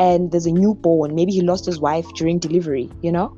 and 0.01 0.31
there's 0.31 0.48
a 0.48 0.51
newborn 0.51 1.13
maybe 1.13 1.31
he 1.31 1.41
lost 1.41 1.65
his 1.65 1.79
wife 1.79 2.08
during 2.15 2.39
delivery 2.39 2.89
you 3.01 3.12
know? 3.12 3.36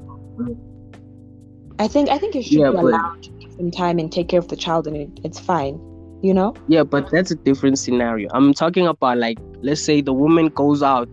I 1.80 1.88
think 1.88 2.10
i 2.10 2.18
think 2.18 2.36
you 2.36 2.42
should 2.42 2.54
yeah, 2.54 2.72
be 2.72 2.78
allowed 2.78 3.24
to 3.24 3.30
take 3.40 3.52
some 3.52 3.72
time 3.72 4.00
and 4.00 4.12
take 4.12 4.30
care 4.30 4.40
of 4.40 4.48
the 4.48 4.56
child 4.56 4.88
and 4.88 4.96
it, 4.96 5.10
it's 5.24 5.40
fine 5.40 5.80
you 6.22 6.34
know? 6.34 6.56
Yeah 6.70 6.84
but 6.84 7.12
that's 7.12 7.32
a 7.32 7.36
different 7.36 7.78
scenario. 7.80 8.30
I'm 8.34 8.54
talking 8.54 8.88
about 8.88 9.18
like 9.18 9.38
let's 9.62 9.82
say 9.82 10.00
the 10.00 10.14
woman 10.14 10.48
goes 10.48 10.82
out 10.82 11.10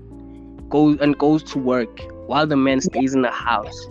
goes 0.68 0.98
and 1.00 1.18
goes 1.18 1.42
to 1.52 1.58
work 1.58 2.00
while 2.28 2.46
the 2.46 2.56
man 2.56 2.80
stays 2.80 3.12
in 3.12 3.22
the 3.22 3.30
house 3.30 3.88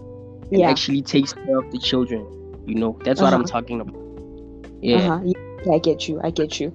and 0.52 0.62
yeah. 0.62 0.70
actually 0.70 1.02
takes 1.02 1.34
care 1.34 1.58
of 1.58 1.72
the 1.72 1.78
children. 1.80 2.26
You 2.66 2.76
know, 2.76 3.00
that's 3.04 3.22
uh-huh. 3.22 3.28
what 3.28 3.34
I'm 3.34 3.42
uh-huh. 3.42 3.62
talking 3.62 3.82
about. 3.82 4.10
Yeah. 4.82 4.98
Uh-huh. 4.98 5.22
yeah. 5.26 5.74
I 5.74 5.80
get 5.80 6.08
you. 6.08 6.20
I 6.24 6.32
get 6.32 6.60
you. 6.60 6.74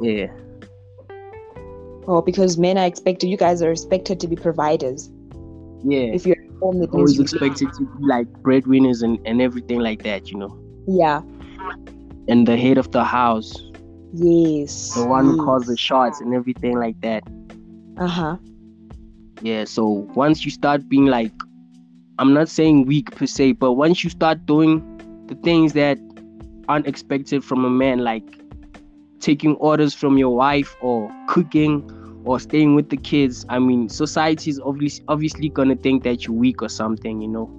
Yeah. 0.00 0.28
Oh, 2.06 2.20
because 2.20 2.58
men 2.58 2.78
are 2.78 2.86
expected. 2.86 3.28
You 3.28 3.36
guys 3.36 3.62
are 3.62 3.70
expected 3.70 4.20
to 4.20 4.28
be 4.28 4.36
providers. 4.36 5.10
Yeah. 5.84 6.12
If 6.14 6.26
you're 6.26 6.36
home, 6.60 6.86
always 6.92 7.18
expected 7.18 7.72
to 7.74 7.84
be 7.84 8.06
like 8.06 8.26
breadwinners 8.42 9.02
and 9.02 9.18
and 9.26 9.40
everything 9.40 9.80
like 9.80 10.02
that. 10.02 10.30
You 10.30 10.38
know. 10.38 10.58
Yeah. 10.86 11.22
And 12.28 12.46
the 12.46 12.56
head 12.56 12.78
of 12.78 12.90
the 12.92 13.04
house. 13.04 13.52
Yes. 14.12 14.94
The 14.94 15.06
one 15.06 15.26
yes. 15.26 15.34
who 15.34 15.44
calls 15.44 15.66
the 15.66 15.76
shots 15.76 16.20
and 16.20 16.34
everything 16.34 16.78
like 16.78 17.00
that. 17.00 17.22
Uh 17.98 18.06
huh. 18.06 18.36
Yeah. 19.42 19.64
So 19.64 20.08
once 20.14 20.44
you 20.44 20.50
start 20.50 20.88
being 20.88 21.06
like 21.06 21.32
I'm 22.22 22.34
not 22.34 22.48
saying 22.48 22.86
weak 22.86 23.10
per 23.16 23.26
se, 23.26 23.54
but 23.54 23.72
once 23.72 24.04
you 24.04 24.08
start 24.08 24.46
doing 24.46 24.80
the 25.26 25.34
things 25.34 25.72
that 25.72 25.98
aren't 26.68 26.86
expected 26.86 27.42
from 27.42 27.64
a 27.64 27.68
man, 27.68 28.04
like 28.04 28.22
taking 29.18 29.56
orders 29.56 29.92
from 29.92 30.16
your 30.16 30.32
wife 30.36 30.76
or 30.80 31.10
cooking 31.26 31.82
or 32.24 32.38
staying 32.38 32.76
with 32.76 32.90
the 32.90 32.96
kids, 32.96 33.44
I 33.48 33.58
mean, 33.58 33.88
society 33.88 34.50
is 34.50 34.60
obviously 34.60 35.04
obviously 35.08 35.48
gonna 35.48 35.74
think 35.74 36.04
that 36.04 36.24
you're 36.24 36.36
weak 36.36 36.62
or 36.62 36.68
something, 36.68 37.20
you 37.20 37.26
know. 37.26 37.50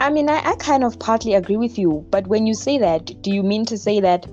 I 0.00 0.10
mean, 0.10 0.30
I, 0.30 0.48
I 0.48 0.54
kind 0.60 0.84
of 0.84 0.96
partly 1.00 1.34
agree 1.34 1.56
with 1.56 1.76
you, 1.76 2.06
but 2.08 2.28
when 2.28 2.46
you 2.46 2.54
say 2.54 2.78
that, 2.78 3.20
do 3.20 3.32
you 3.32 3.42
mean 3.42 3.64
to 3.64 3.76
say 3.76 3.98
that 3.98 4.28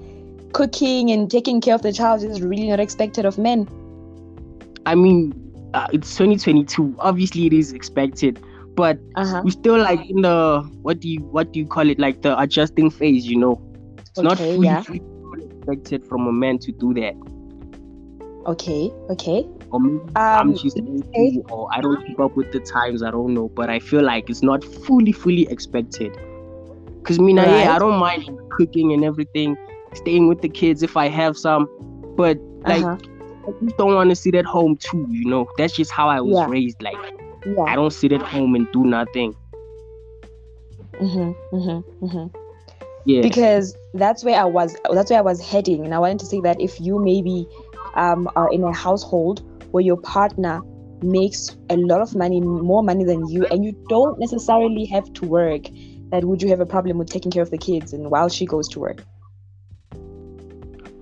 cooking 0.51 1.09
and 1.09 1.31
taking 1.31 1.59
care 1.59 1.73
of 1.73 1.81
the 1.81 1.91
child 1.91 2.21
is 2.21 2.43
really 2.43 2.69
not 2.69 2.79
expected 2.79 3.25
of 3.25 3.39
men? 3.39 3.67
I 4.85 4.93
mean, 4.93 5.33
uh, 5.73 5.87
it's 5.91 6.11
2022. 6.17 6.93
Obviously, 6.99 7.47
it 7.47 7.53
is 7.53 7.73
expected 7.73 8.39
but 8.75 8.99
uh-huh. 9.15 9.41
we're 9.43 9.51
still 9.51 9.77
like 9.77 10.09
in 10.09 10.21
the 10.21 10.61
what 10.81 10.99
do 10.99 11.09
you 11.09 11.19
what 11.19 11.51
do 11.51 11.59
you 11.59 11.65
call 11.65 11.89
it 11.89 11.99
like 11.99 12.21
the 12.21 12.37
adjusting 12.39 12.89
phase 12.89 13.25
you 13.25 13.37
know 13.37 13.61
it's 13.99 14.17
okay, 14.17 14.27
not 14.27 14.37
fully, 14.37 14.67
yeah. 14.67 14.81
fully 14.81 15.01
expected 15.45 16.03
from 16.05 16.27
a 16.27 16.31
man 16.31 16.57
to 16.57 16.71
do 16.71 16.93
that 16.93 17.13
okay 18.45 18.91
okay 19.09 19.47
or 19.71 19.79
um, 19.79 20.11
I'm 20.15 20.55
just 20.55 20.77
okay. 20.77 21.41
or 21.49 21.69
I 21.71 21.81
don't 21.81 22.05
keep 22.05 22.19
up 22.19 22.35
with 22.35 22.51
the 22.51 22.59
times 22.59 23.01
I 23.01 23.11
don't 23.11 23.33
know 23.33 23.49
but 23.49 23.69
I 23.69 23.79
feel 23.79 24.03
like 24.03 24.29
it's 24.29 24.43
not 24.43 24.63
fully 24.63 25.11
fully 25.11 25.47
expected 25.49 26.17
because 26.99 27.19
me 27.19 27.33
now 27.33 27.45
right. 27.45 27.65
yeah 27.65 27.75
I 27.75 27.79
don't 27.79 27.99
mind 27.99 28.29
cooking 28.51 28.93
and 28.93 29.03
everything 29.03 29.55
staying 29.93 30.27
with 30.27 30.41
the 30.41 30.49
kids 30.49 30.83
if 30.83 30.97
I 30.97 31.07
have 31.07 31.37
some 31.37 31.69
but 32.17 32.37
like 32.65 32.83
uh-huh. 32.83 32.97
I 33.47 33.51
just 33.63 33.77
don't 33.77 33.93
want 33.93 34.09
to 34.09 34.15
sit 34.15 34.35
at 34.35 34.45
home 34.45 34.75
too 34.77 35.05
you 35.09 35.25
know 35.25 35.47
that's 35.57 35.73
just 35.73 35.91
how 35.91 36.09
I 36.09 36.19
was 36.19 36.35
yeah. 36.35 36.47
raised 36.49 36.81
like 36.81 36.97
yeah. 37.45 37.63
I 37.63 37.75
don't 37.75 37.91
sit 37.91 38.11
at 38.11 38.21
home 38.21 38.55
and 38.55 38.71
do 38.71 38.83
nothing. 38.83 39.35
Mhm. 40.99 41.35
Mhm. 41.51 41.83
Mhm. 42.01 42.31
Yeah. 43.05 43.21
Because 43.21 43.75
that's 43.93 44.23
where 44.23 44.39
I 44.39 44.45
was. 44.45 44.75
That's 44.91 45.09
where 45.09 45.19
I 45.19 45.23
was 45.23 45.41
heading, 45.41 45.85
and 45.85 45.93
I 45.93 45.99
wanted 45.99 46.19
to 46.19 46.25
say 46.25 46.39
that 46.41 46.61
if 46.61 46.79
you 46.79 46.99
maybe 46.99 47.47
um, 47.95 48.29
are 48.35 48.51
in 48.51 48.63
a 48.63 48.73
household 48.73 49.41
where 49.71 49.83
your 49.83 49.97
partner 49.97 50.61
makes 51.01 51.55
a 51.69 51.75
lot 51.75 52.01
of 52.01 52.15
money, 52.15 52.39
more 52.39 52.81
money 52.81 53.03
than 53.03 53.27
you, 53.27 53.45
and 53.47 53.65
you 53.65 53.75
don't 53.89 54.17
necessarily 54.19 54.85
have 54.85 55.11
to 55.13 55.25
work, 55.25 55.63
that 56.11 56.23
would 56.23 56.41
you 56.41 56.49
have 56.49 56.59
a 56.59 56.65
problem 56.65 56.97
with 56.97 57.09
taking 57.09 57.31
care 57.31 57.43
of 57.43 57.49
the 57.49 57.57
kids 57.57 57.91
and 57.91 58.09
while 58.09 58.29
she 58.29 58.45
goes 58.45 58.69
to 58.69 58.79
work? 58.79 59.03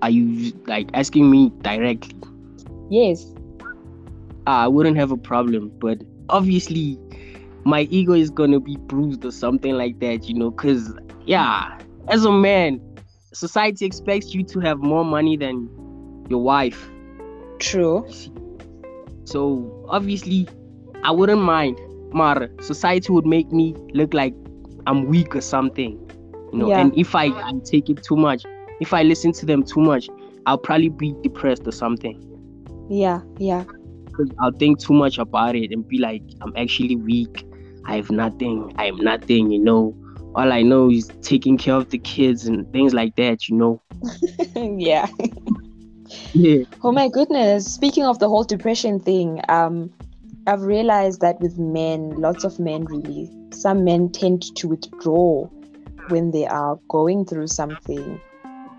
Are 0.00 0.10
you 0.10 0.52
like 0.66 0.90
asking 0.94 1.30
me 1.30 1.50
directly? 1.60 2.16
Yes. 2.90 3.24
I 4.46 4.66
wouldn't 4.66 4.96
have 4.96 5.12
a 5.12 5.16
problem, 5.16 5.70
but 5.78 6.02
obviously 6.32 6.98
my 7.64 7.82
ego 7.82 8.14
is 8.14 8.30
gonna 8.30 8.58
be 8.58 8.76
bruised 8.76 9.24
or 9.24 9.30
something 9.30 9.74
like 9.74 10.00
that, 10.00 10.28
you 10.28 10.34
know, 10.34 10.50
because 10.50 10.92
yeah, 11.26 11.78
as 12.08 12.24
a 12.24 12.32
man, 12.32 12.80
society 13.32 13.84
expects 13.84 14.34
you 14.34 14.42
to 14.44 14.58
have 14.60 14.78
more 14.78 15.04
money 15.04 15.36
than 15.36 15.68
your 16.28 16.42
wife. 16.42 16.90
True. 17.60 18.08
So 19.24 19.86
obviously, 19.88 20.48
I 21.04 21.12
wouldn't 21.12 21.42
mind. 21.42 21.78
Mar, 22.12 22.48
society 22.60 23.12
would 23.12 23.26
make 23.26 23.52
me 23.52 23.74
look 23.94 24.12
like 24.12 24.34
I'm 24.86 25.06
weak 25.06 25.36
or 25.36 25.40
something, 25.40 25.92
you 26.52 26.58
know. 26.58 26.68
Yeah. 26.68 26.80
And 26.80 26.98
if 26.98 27.14
I, 27.14 27.26
I 27.26 27.52
take 27.64 27.88
it 27.88 28.02
too 28.02 28.16
much, 28.16 28.44
if 28.80 28.92
I 28.92 29.02
listen 29.02 29.32
to 29.32 29.46
them 29.46 29.62
too 29.62 29.80
much, 29.80 30.08
I'll 30.44 30.58
probably 30.58 30.88
be 30.88 31.14
depressed 31.22 31.66
or 31.66 31.72
something. 31.72 32.20
Yeah, 32.90 33.20
yeah 33.38 33.64
because 34.12 34.30
I'll 34.38 34.52
think 34.52 34.78
too 34.78 34.94
much 34.94 35.18
about 35.18 35.56
it 35.56 35.72
and 35.72 35.86
be 35.86 35.98
like, 35.98 36.22
I'm 36.40 36.52
actually 36.56 36.96
weak. 36.96 37.44
I 37.84 37.96
have 37.96 38.10
nothing. 38.10 38.72
I 38.76 38.86
am 38.86 38.96
nothing, 38.98 39.50
you 39.50 39.58
know. 39.58 39.96
All 40.34 40.52
I 40.52 40.62
know 40.62 40.90
is 40.90 41.10
taking 41.20 41.58
care 41.58 41.74
of 41.74 41.90
the 41.90 41.98
kids 41.98 42.46
and 42.46 42.70
things 42.72 42.94
like 42.94 43.16
that, 43.16 43.48
you 43.48 43.56
know. 43.56 43.82
yeah. 44.56 45.06
yeah. 46.32 46.64
Oh 46.82 46.92
my 46.92 47.08
goodness. 47.08 47.66
Speaking 47.66 48.04
of 48.04 48.18
the 48.18 48.28
whole 48.28 48.44
depression 48.44 49.00
thing, 49.00 49.40
um, 49.48 49.92
I've 50.46 50.62
realized 50.62 51.20
that 51.20 51.40
with 51.40 51.58
men, 51.58 52.10
lots 52.20 52.44
of 52.44 52.58
men 52.58 52.84
really, 52.84 53.30
some 53.52 53.84
men 53.84 54.10
tend 54.10 54.42
to 54.56 54.68
withdraw 54.68 55.46
when 56.08 56.30
they 56.30 56.46
are 56.46 56.78
going 56.88 57.24
through 57.24 57.48
something. 57.48 58.20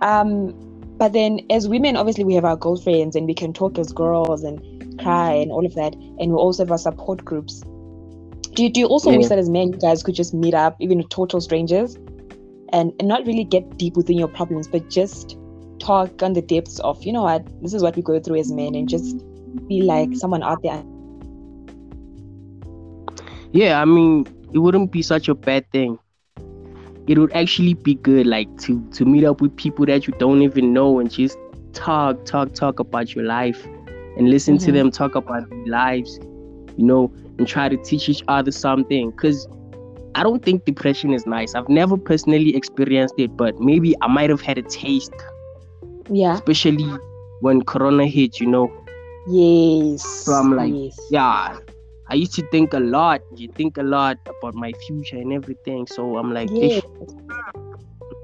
Um, 0.02 0.54
but 0.98 1.14
then 1.14 1.40
as 1.50 1.68
women, 1.68 1.96
obviously 1.96 2.24
we 2.24 2.34
have 2.36 2.46
our 2.46 2.56
girlfriends 2.56 3.16
and 3.16 3.28
we 3.28 3.34
can 3.34 3.54
talk 3.54 3.78
as 3.78 3.92
girls 3.92 4.44
and 4.44 4.60
cry 5.00 5.34
and 5.34 5.52
all 5.52 5.66
of 5.66 5.74
that 5.76 5.94
and 5.94 6.32
we 6.32 6.36
also 6.36 6.64
have 6.64 6.72
our 6.72 6.78
support 6.78 7.24
groups. 7.24 7.62
Do 8.54 8.64
you, 8.64 8.70
do 8.70 8.82
you 8.82 8.86
also 8.86 9.10
yeah. 9.10 9.18
wish 9.18 9.28
that 9.28 9.40
as 9.40 9.50
men 9.50 9.74
you 9.74 9.80
guys 9.80 10.04
could 10.04 10.16
just 10.16 10.34
meet 10.34 10.54
up 10.54 10.76
even 10.80 10.98
with 10.98 11.10
total 11.10 11.42
strangers 11.42 11.96
and, 12.72 12.94
and 13.00 13.08
not 13.08 13.26
really 13.26 13.44
get 13.44 13.78
deep 13.78 13.96
within 13.98 14.18
your 14.18 14.28
problems 14.28 14.68
but 14.68 14.90
just 14.90 15.38
talk 15.80 16.22
on 16.22 16.34
the 16.34 16.42
depths 16.42 16.80
of 16.80 17.04
you 17.04 17.12
know 17.12 17.24
what 17.24 17.46
this 17.62 17.74
is 17.74 17.82
what 17.82 17.96
we 17.96 18.02
go 18.02 18.20
through 18.20 18.38
as 18.38 18.52
men 18.52 18.76
and 18.76 18.88
just 18.88 19.18
be 19.68 19.82
like 19.82 20.10
someone 20.14 20.44
out 20.44 20.62
there. 20.64 20.84
Yeah 23.52 23.82
i 23.82 23.86
mean 23.86 24.26
it 24.54 24.60
wouldn't 24.60 24.92
be 24.92 25.02
such 25.02 25.28
a 25.28 25.36
bad 25.36 25.70
thing. 25.72 25.98
It 27.08 27.18
would 27.18 27.34
actually 27.34 27.74
be 27.74 27.96
good 27.96 28.28
like 28.28 28.56
to 28.60 28.82
to 28.92 29.04
meet 29.04 29.26
up 29.26 29.42
with 29.42 29.56
people 29.58 29.86
that 29.88 30.08
you 30.08 30.14
don't 30.20 30.42
even 30.42 30.74
know 30.74 31.00
and 31.00 31.12
just 31.12 31.38
talk 31.74 32.24
talk 32.24 32.54
talk 32.54 32.80
about 32.80 33.14
your 33.16 33.26
life 33.26 33.68
and 34.18 34.30
listen 34.30 34.58
mm-hmm. 34.58 34.66
to 34.66 34.72
them 34.72 34.92
talk 34.92 35.16
about 35.16 35.50
their 35.50 35.66
lives, 35.66 36.20
you 36.78 36.86
know, 36.86 37.14
and 37.38 37.48
try 37.48 37.70
to 37.70 37.78
teach 37.78 38.10
each 38.10 38.24
other 38.28 38.52
something. 38.52 39.12
Because 39.12 39.48
I 40.16 40.24
don't 40.24 40.44
think 40.44 40.66
depression 40.66 41.14
is 41.14 41.26
nice. 41.26 41.56
I've 41.56 41.70
never 41.70 41.98
personally 41.98 42.56
experienced 42.56 43.16
it, 43.18 43.36
but 43.36 43.60
maybe 43.60 43.96
I 44.02 44.08
might 44.08 44.30
have 44.30 44.42
had 44.42 44.58
a 44.58 44.64
taste. 44.64 45.14
Yeah. 46.10 46.34
Especially 46.34 46.90
when 47.42 47.64
Corona 47.64 48.06
hit, 48.06 48.40
you 48.40 48.48
know. 48.48 48.72
Yes. 49.28 50.04
So 50.04 50.34
I'm 50.34 50.56
like, 50.56 50.74
yes. 50.74 51.00
yeah. 51.10 51.58
I 52.10 52.16
used 52.16 52.34
to 52.36 52.48
think 52.50 52.74
a 52.74 52.80
lot. 52.80 53.22
You 53.36 53.48
think 53.56 53.78
a 53.78 53.84
lot 53.84 54.18
about 54.28 54.54
my 54.54 54.74
future 54.86 55.16
and 55.16 55.34
everything. 55.34 55.88
So 55.88 56.18
I'm 56.18 56.34
like, 56.34 56.50
yes. 56.52 56.84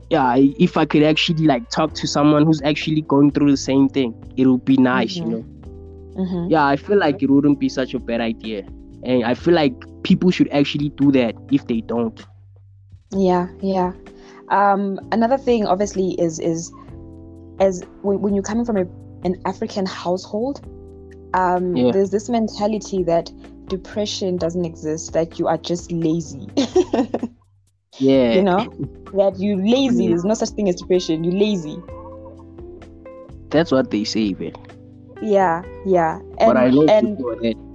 yeah, 0.09 0.35
if 0.37 0.77
I 0.77 0.85
could 0.85 1.03
actually 1.03 1.45
like 1.45 1.69
talk 1.69 1.93
to 1.95 2.07
someone 2.07 2.45
who's 2.45 2.61
actually 2.61 3.01
going 3.01 3.31
through 3.31 3.51
the 3.51 3.57
same 3.57 3.89
thing, 3.89 4.13
it 4.37 4.45
would 4.45 4.65
be 4.65 4.77
nice, 4.77 5.17
mm-hmm. 5.17 5.31
you 5.31 5.37
know. 5.37 5.45
Mm-hmm. 6.19 6.51
Yeah, 6.51 6.65
I 6.65 6.75
feel 6.75 6.97
like 6.97 7.23
it 7.23 7.29
wouldn't 7.29 7.59
be 7.59 7.69
such 7.69 7.93
a 7.93 7.99
bad 7.99 8.19
idea. 8.19 8.67
And 9.03 9.23
I 9.23 9.33
feel 9.33 9.53
like 9.53 9.73
people 10.03 10.31
should 10.31 10.49
actually 10.49 10.89
do 10.89 11.11
that 11.13 11.35
if 11.51 11.65
they 11.67 11.79
don't. 11.79 12.19
Yeah, 13.11 13.47
yeah. 13.61 13.93
Um, 14.49 14.99
another 15.13 15.37
thing, 15.37 15.65
obviously, 15.65 16.11
is 16.19 16.39
is 16.39 16.71
as 17.59 17.83
when, 18.01 18.19
when 18.21 18.33
you're 18.33 18.43
coming 18.43 18.65
from 18.65 18.77
a, 18.77 18.85
an 19.23 19.41
African 19.45 19.85
household, 19.85 20.65
um, 21.33 21.75
yeah. 21.75 21.91
there's 21.91 22.11
this 22.11 22.27
mentality 22.27 23.03
that 23.03 23.31
depression 23.67 24.35
doesn't 24.37 24.65
exist, 24.65 25.13
that 25.13 25.39
you 25.39 25.47
are 25.47 25.57
just 25.57 25.91
lazy. 25.91 26.47
yeah. 27.97 28.33
You 28.33 28.43
know, 28.43 28.59
that 29.13 29.39
you 29.39 29.55
lazy. 29.55 30.09
There's 30.09 30.25
no 30.25 30.33
such 30.33 30.49
thing 30.49 30.67
as 30.67 30.75
depression. 30.75 31.23
You 31.23 31.31
lazy. 31.31 31.77
That's 33.49 33.71
what 33.71 33.91
they 33.91 34.03
say, 34.03 34.33
man. 34.33 34.53
Yeah, 35.21 35.63
yeah. 35.85 36.19
And, 36.19 36.37
but 36.37 36.57
I 36.57 36.69
know 36.69 36.87
and, 36.87 37.17
people 37.17 37.35
that 37.35 37.69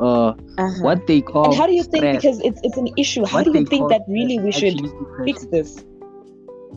uh, 0.00 0.30
uh-huh. 0.30 0.82
what 0.82 1.06
they 1.06 1.20
call. 1.20 1.46
And 1.46 1.54
how 1.54 1.66
do 1.66 1.72
you 1.72 1.82
think? 1.82 2.02
Stress. 2.02 2.16
Because 2.16 2.40
it's 2.40 2.60
it's 2.64 2.76
an 2.76 2.88
issue. 2.96 3.24
How 3.26 3.42
do 3.42 3.52
you 3.52 3.64
think 3.64 3.90
that 3.90 4.02
really 4.08 4.38
we 4.38 4.50
should 4.50 4.80
fix 5.24 5.44
this? 5.46 5.84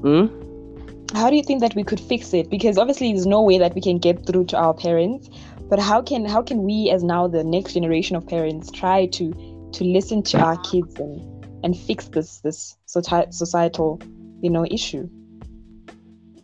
Hmm? 0.02 0.28
How 1.14 1.30
do 1.30 1.36
you 1.36 1.44
think 1.44 1.62
that 1.62 1.76
we 1.76 1.84
could 1.84 2.00
fix 2.00 2.34
it? 2.34 2.50
Because 2.50 2.78
obviously, 2.78 3.14
there's 3.14 3.26
no 3.26 3.42
way 3.42 3.58
that 3.58 3.76
we 3.76 3.82
can 3.82 3.98
get 3.98 4.26
through 4.26 4.46
to 4.46 4.58
our 4.58 4.74
parents. 4.74 5.30
But 5.70 5.80
how 5.80 6.02
can 6.02 6.26
how 6.26 6.42
can 6.42 6.64
we, 6.64 6.90
as 6.90 7.04
now 7.04 7.28
the 7.28 7.44
next 7.44 7.74
generation 7.74 8.16
of 8.16 8.28
parents, 8.28 8.70
try 8.72 9.06
to 9.08 9.32
to 9.74 9.84
listen 9.84 10.22
to 10.24 10.40
our 10.40 10.58
kids 10.58 11.00
and 11.00 11.22
and 11.64 11.78
fix 11.78 12.10
this 12.10 12.40
this 12.42 12.76
societal, 12.88 14.02
you 14.42 14.50
know, 14.50 14.66
issue? 14.66 15.08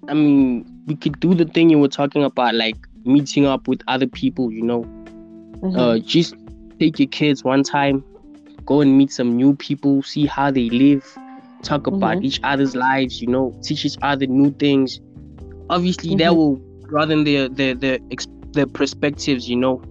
I 0.07 0.13
mean, 0.13 0.65
we 0.87 0.95
could 0.95 1.19
do 1.19 1.35
the 1.35 1.45
thing 1.45 1.69
you 1.69 1.77
were 1.77 1.89
talking 1.89 2.23
about, 2.23 2.55
like 2.55 2.77
meeting 3.09 3.45
up 3.45 3.67
with 3.67 3.81
other 3.87 4.07
people. 4.07 4.51
You 4.51 4.63
know, 4.63 4.81
mm-hmm. 4.83 5.77
uh, 5.77 5.99
just 5.99 6.35
take 6.79 6.99
your 6.99 7.07
kids 7.09 7.43
one 7.43 7.63
time, 7.63 8.03
go 8.65 8.81
and 8.81 8.97
meet 8.97 9.11
some 9.11 9.35
new 9.35 9.55
people, 9.55 10.03
see 10.03 10.25
how 10.25 10.51
they 10.51 10.69
live, 10.69 11.05
talk 11.63 11.87
about 11.87 12.17
mm-hmm. 12.17 12.25
each 12.25 12.39
other's 12.43 12.75
lives. 12.75 13.21
You 13.21 13.27
know, 13.27 13.57
teach 13.63 13.85
each 13.85 13.97
other 14.01 14.27
new 14.27 14.51
things. 14.51 14.99
Obviously, 15.69 16.11
mm-hmm. 16.11 16.19
that 16.19 16.35
will 16.35 16.55
broaden 16.87 17.23
their 17.23 17.49
their 17.49 17.75
their 17.75 17.99
their 18.51 18.67
perspectives. 18.67 19.49
You 19.49 19.57
know, 19.57 19.81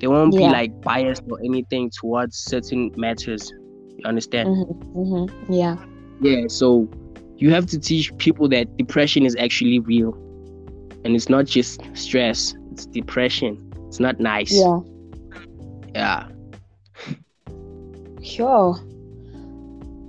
they 0.00 0.06
won't 0.06 0.34
yeah. 0.34 0.40
be 0.40 0.52
like 0.52 0.80
biased 0.82 1.22
or 1.30 1.38
anything 1.44 1.90
towards 1.90 2.36
certain 2.36 2.92
matters. 2.96 3.52
You 3.96 4.04
understand? 4.04 4.48
Mm-hmm. 4.48 4.98
Mm-hmm. 4.98 5.52
Yeah. 5.52 5.76
Yeah. 6.20 6.44
So 6.48 6.88
you 7.36 7.50
have 7.52 7.66
to 7.66 7.78
teach 7.78 8.16
people 8.18 8.48
that 8.48 8.76
depression 8.76 9.24
is 9.24 9.36
actually 9.36 9.78
real, 9.80 10.12
and 11.04 11.14
it's 11.14 11.28
not 11.28 11.46
just 11.46 11.80
stress. 11.94 12.54
It's 12.72 12.86
depression. 12.86 13.72
It's 13.88 14.00
not 14.00 14.20
nice. 14.20 14.52
Yeah. 14.52 14.80
Yeah. 15.94 16.28
Sure. 18.22 18.78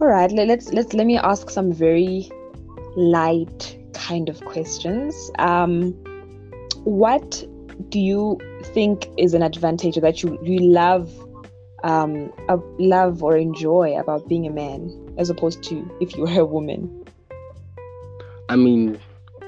All 0.01 0.07
right. 0.07 0.31
Let's 0.31 0.71
let's 0.73 0.93
let 0.93 1.05
me 1.05 1.17
ask 1.17 1.49
some 1.49 1.71
very 1.71 2.29
light 2.95 3.77
kind 3.93 4.29
of 4.29 4.43
questions. 4.45 5.31
Um, 5.39 5.93
what 6.83 7.43
do 7.89 7.99
you 7.99 8.37
think 8.73 9.07
is 9.17 9.33
an 9.33 9.43
advantage 9.43 9.95
that 9.95 10.21
you 10.21 10.37
you 10.43 10.59
love 10.59 11.11
um 11.83 12.31
uh, 12.49 12.57
love 12.77 13.23
or 13.23 13.37
enjoy 13.37 13.97
about 13.97 14.27
being 14.27 14.45
a 14.45 14.49
man 14.49 15.13
as 15.17 15.29
opposed 15.29 15.63
to 15.63 15.89
if 16.01 16.15
you 16.17 16.23
were 16.23 16.39
a 16.41 16.45
woman 16.45 17.05
i 18.49 18.55
mean 18.55 18.99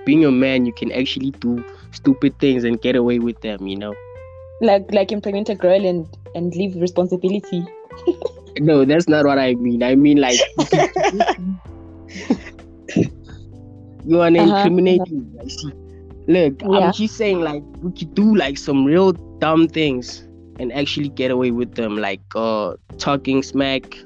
being 0.06 0.26
a 0.26 0.32
man 0.32 0.66
you 0.66 0.74
can 0.74 0.92
actually 0.92 1.32
do 1.32 1.64
stupid 1.92 2.38
things 2.40 2.64
and 2.64 2.82
get 2.82 2.96
away 2.96 3.20
with 3.20 3.40
them 3.42 3.68
you 3.68 3.76
know 3.78 3.94
like 4.62 4.86
like 4.92 5.12
impregnate 5.12 5.50
a 5.50 5.56
girl 5.56 5.86
and 5.86 6.08
and 6.36 6.56
leave 6.56 6.76
responsibility 6.76 7.66
no 8.60 8.86
that's 8.86 9.08
not 9.08 9.26
what 9.26 9.38
i 9.40 9.54
mean 9.56 9.84
i 9.84 9.96
mean 9.96 10.20
like 10.20 10.40
you 14.06 14.20
are 14.20 14.28
uh-huh, 14.28 14.58
incriminating 14.58 15.32
uh-huh. 15.38 15.46
I 15.46 15.48
see 15.48 15.72
Look, 16.28 16.62
yeah. 16.62 16.70
I'm 16.70 16.94
just 16.94 17.18
saying 17.18 17.42
like 17.42 17.64
we 17.82 17.92
could 17.92 18.14
do 18.14 18.36
like 18.36 18.58
some 18.58 18.86
real 18.86 19.14
dumb 19.40 19.68
things 19.68 20.20
and 20.60 20.72
actually 20.72 21.10
get 21.10 21.32
away 21.32 21.52
with 21.52 21.76
them, 21.76 21.98
like 21.98 22.22
uh 22.36 22.76
talking 22.98 23.42
smack, 23.42 23.98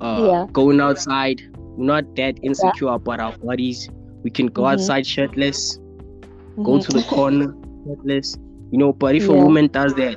uh 0.00 0.22
yeah. 0.30 0.46
going 0.52 0.80
outside. 0.80 1.42
We're 1.76 1.86
not 1.86 2.16
that 2.16 2.38
insecure 2.42 2.88
yeah. 2.88 2.94
about 2.94 3.20
our 3.20 3.36
bodies. 3.38 3.90
We 4.22 4.30
can 4.30 4.46
go 4.46 4.62
mm-hmm. 4.62 4.72
outside 4.72 5.06
shirtless, 5.06 5.78
mm-hmm. 5.78 6.64
go 6.64 6.80
to 6.80 6.92
the 6.92 7.02
corner 7.08 7.54
shirtless. 7.86 8.36
You 8.70 8.78
know, 8.78 8.92
but 8.92 9.16
if 9.16 9.28
a 9.28 9.32
woman 9.32 9.66
does 9.66 9.94
that, 9.94 10.16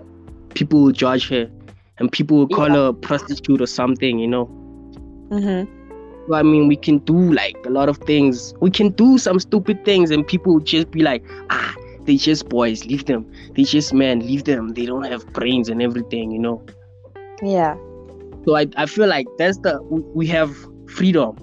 people 0.53 0.83
will 0.83 0.91
judge 0.91 1.27
her 1.29 1.50
and 1.98 2.12
people 2.12 2.38
will 2.38 2.48
call 2.48 2.69
her 2.69 2.88
a 2.88 2.93
prostitute 2.93 3.62
or 3.62 3.65
something, 3.65 4.19
you 4.19 4.27
know. 4.27 4.45
Mm-hmm. 5.29 6.33
I 6.33 6.43
mean, 6.43 6.67
we 6.67 6.75
can 6.75 6.99
do 6.99 7.34
like 7.34 7.58
a 7.65 7.69
lot 7.69 7.89
of 7.89 7.97
things. 7.97 8.54
We 8.62 8.71
can 8.71 8.89
do 8.89 9.17
some 9.17 9.39
stupid 9.39 9.84
things, 9.84 10.12
and 10.12 10.25
people 10.25 10.54
would 10.54 10.65
just 10.65 10.91
be 10.91 11.01
like, 11.01 11.23
ah, 11.49 11.75
they 12.06 12.17
just 12.17 12.49
boys, 12.49 12.86
leave 12.86 13.06
them. 13.06 13.30
They 13.56 13.63
just 13.63 13.93
men, 13.93 14.19
leave 14.19 14.45
them. 14.45 14.69
They 14.69 14.86
don't 14.86 15.04
have 15.04 15.25
brains 15.34 15.69
and 15.69 15.82
everything, 15.82 16.32
you 16.32 16.39
know. 16.39 16.65
Yeah. 17.41 17.75
So 18.45 18.56
I, 18.56 18.67
I 18.78 18.86
feel 18.86 19.08
like 19.08 19.28
that's 19.38 19.58
the 19.60 19.82
we 19.82 20.28
have 20.28 20.56
freedom. 20.88 21.38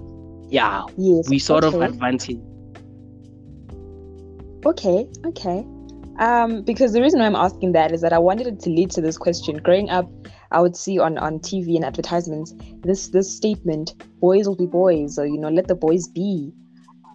Yeah. 0.49 0.83
Yes. 0.97 1.29
We 1.29 1.39
sort 1.39 1.65
okay. 1.65 1.77
of 1.77 1.83
advantage. 1.83 2.41
Okay. 4.67 5.09
Okay. 5.27 5.67
Um, 6.19 6.63
because 6.63 6.93
the 6.93 7.01
reason 7.01 7.21
why 7.21 7.27
I'm 7.27 7.35
asking 7.35 7.73
that 7.73 7.93
is 7.93 8.03
that 8.03 8.13
I 8.13 8.19
wanted 8.19 8.47
it 8.47 8.61
to 8.61 8.71
lead 8.71 8.91
to 8.93 9.01
this 9.01 9.17
question. 9.17 9.57
Growing 9.57 9.89
up, 9.89 10.11
I 10.51 10.61
would 10.61 10.77
see 10.77 10.99
on, 10.99 11.17
on 11.17 11.39
TV 11.39 11.77
and 11.77 11.85
advertisements 11.85 12.53
this 12.83 13.09
this 13.09 13.35
statement, 13.35 13.95
boys 14.21 14.47
will 14.47 14.57
be 14.57 14.67
boys, 14.67 15.19
or 15.19 15.27
you 15.27 15.39
know, 15.39 15.49
let 15.49 15.69
the 15.69 15.75
boys 15.75 16.09
be. 16.09 16.53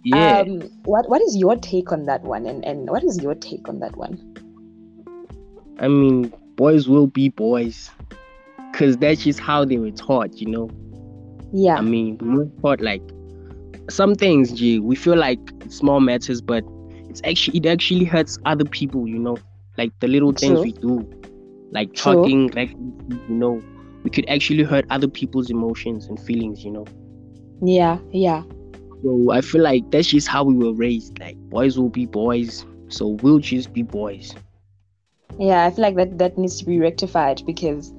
Yeah. 0.04 0.40
Um, 0.40 0.60
what 0.84 1.08
what 1.08 1.22
is 1.22 1.36
your 1.36 1.56
take 1.56 1.92
on 1.92 2.06
that 2.06 2.22
one? 2.22 2.46
And 2.46 2.64
and 2.64 2.90
what 2.90 3.04
is 3.04 3.22
your 3.22 3.36
take 3.36 3.68
on 3.68 3.78
that 3.78 3.96
one? 3.96 4.34
I 5.78 5.86
mean, 5.86 6.32
boys 6.56 6.88
will 6.88 7.06
be 7.06 7.28
boys. 7.28 7.90
Cause 8.72 8.96
that's 8.98 9.22
just 9.22 9.40
how 9.40 9.64
they 9.64 9.78
were 9.78 9.90
taught, 9.90 10.34
you 10.34 10.48
know. 10.48 10.70
Yeah. 11.52 11.76
I 11.76 11.80
mean, 11.80 12.18
we 12.18 12.38
were 12.38 12.50
taught 12.60 12.80
like 12.80 13.02
some 13.88 14.14
things, 14.14 14.52
G, 14.52 14.80
we 14.80 14.96
feel 14.96 15.16
like 15.16 15.38
small 15.68 16.00
matters, 16.00 16.42
but 16.42 16.62
it's 17.16 17.28
actually 17.28 17.58
it 17.58 17.66
actually 17.66 18.04
hurts 18.04 18.38
other 18.44 18.64
people, 18.64 19.08
you 19.08 19.18
know. 19.18 19.36
Like 19.78 19.92
the 20.00 20.08
little 20.08 20.32
True. 20.32 20.48
things 20.48 20.60
we 20.62 20.72
do. 20.72 21.08
Like 21.70 21.92
talking 21.94 22.48
like 22.48 22.70
you 22.70 23.20
know 23.28 23.62
we 24.02 24.10
could 24.10 24.28
actually 24.28 24.62
hurt 24.62 24.84
other 24.90 25.08
people's 25.08 25.50
emotions 25.50 26.06
and 26.06 26.18
feelings 26.20 26.64
you 26.64 26.70
know. 26.70 26.86
Yeah 27.62 27.98
yeah. 28.12 28.42
So 29.02 29.30
i 29.30 29.40
feel 29.40 29.62
like 29.62 29.90
that's 29.90 30.08
just 30.08 30.28
how 30.28 30.44
we 30.44 30.54
were 30.54 30.72
raised. 30.72 31.18
Like 31.18 31.36
boys 31.50 31.78
will 31.78 31.88
be 31.88 32.06
boys 32.06 32.64
so 32.88 33.08
we'll 33.22 33.40
just 33.40 33.72
be 33.72 33.82
boys. 33.82 34.34
Yeah 35.38 35.66
i 35.66 35.70
feel 35.70 35.82
like 35.82 35.96
that 35.96 36.18
that 36.18 36.38
needs 36.38 36.58
to 36.60 36.64
be 36.64 36.78
rectified 36.78 37.42
because 37.44 37.92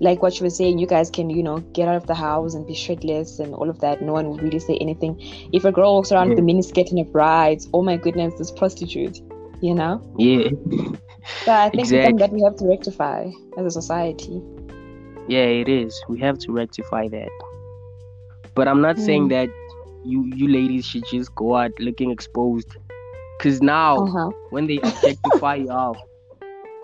like 0.00 0.22
what 0.22 0.38
you 0.38 0.44
were 0.44 0.50
saying 0.50 0.78
you 0.78 0.86
guys 0.86 1.10
can 1.10 1.30
you 1.30 1.42
know 1.42 1.58
get 1.72 1.86
out 1.86 1.94
of 1.96 2.06
the 2.06 2.14
house 2.14 2.54
and 2.54 2.66
be 2.66 2.74
shirtless 2.74 3.38
and 3.38 3.54
all 3.54 3.70
of 3.70 3.78
that 3.80 4.02
no 4.02 4.12
one 4.12 4.28
will 4.28 4.38
really 4.38 4.58
say 4.58 4.76
anything 4.78 5.16
if 5.52 5.64
a 5.64 5.72
girl 5.72 5.94
walks 5.94 6.10
around 6.10 6.28
yeah. 6.28 6.34
with 6.34 6.38
a 6.40 6.42
miniskirt 6.42 6.90
and 6.90 6.98
a 6.98 7.04
bride 7.04 7.60
oh 7.72 7.82
my 7.82 7.96
goodness 7.96 8.34
this 8.38 8.50
prostitute 8.50 9.20
you 9.62 9.74
know 9.74 10.02
yeah 10.18 10.50
so 11.44 11.52
I 11.52 11.70
think 11.70 11.80
exactly. 11.80 12.04
something 12.04 12.16
that 12.16 12.32
we 12.32 12.42
have 12.42 12.56
to 12.56 12.66
rectify 12.66 13.30
as 13.56 13.66
a 13.66 13.70
society. 13.70 14.42
Yeah, 15.28 15.44
it 15.44 15.68
is. 15.68 16.02
We 16.08 16.18
have 16.20 16.38
to 16.40 16.52
rectify 16.52 17.08
that. 17.08 17.30
But 18.54 18.68
I'm 18.68 18.80
not 18.80 18.96
mm. 18.96 19.04
saying 19.04 19.28
that 19.28 19.48
you 20.04 20.30
you 20.34 20.48
ladies 20.48 20.86
should 20.86 21.04
just 21.10 21.34
go 21.34 21.56
out 21.56 21.72
looking 21.78 22.10
exposed. 22.10 22.76
Cause 23.40 23.60
now 23.60 23.96
uh-huh. 24.04 24.30
when 24.50 24.66
they 24.66 24.78
objectify 24.78 25.54
y'all, 25.66 25.96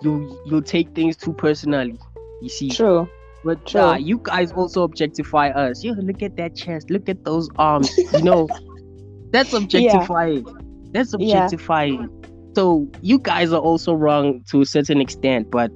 you 0.01 0.39
you 0.45 0.61
take 0.61 0.89
things 0.95 1.15
too 1.15 1.33
personally. 1.33 1.97
You 2.41 2.49
see. 2.49 2.69
True. 2.69 3.09
But 3.43 3.65
True. 3.65 3.81
Uh, 3.81 3.95
you 3.95 4.19
guys 4.21 4.51
also 4.51 4.83
objectify 4.83 5.49
us. 5.49 5.83
Yo, 5.83 5.93
look 5.93 6.21
at 6.21 6.37
that 6.37 6.55
chest. 6.55 6.89
Look 6.89 7.09
at 7.09 7.23
those 7.25 7.49
arms. 7.57 7.89
You 7.97 8.21
know, 8.21 8.47
that's 9.31 9.53
objectifying. 9.53 10.45
Yeah. 10.45 10.53
That's 10.91 11.13
objectifying. 11.13 12.01
Yeah 12.01 12.21
so 12.55 12.87
you 13.01 13.19
guys 13.19 13.53
are 13.53 13.61
also 13.61 13.93
wrong 13.93 14.43
to 14.49 14.61
a 14.61 14.65
certain 14.65 14.99
extent 14.99 15.49
but 15.51 15.71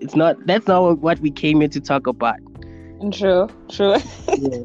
it's 0.00 0.16
not 0.16 0.36
that's 0.46 0.66
not 0.66 0.98
what 0.98 1.18
we 1.20 1.30
came 1.30 1.60
here 1.60 1.68
to 1.68 1.80
talk 1.80 2.06
about 2.06 2.36
true 3.12 3.48
true 3.70 3.96
yeah. 4.28 4.60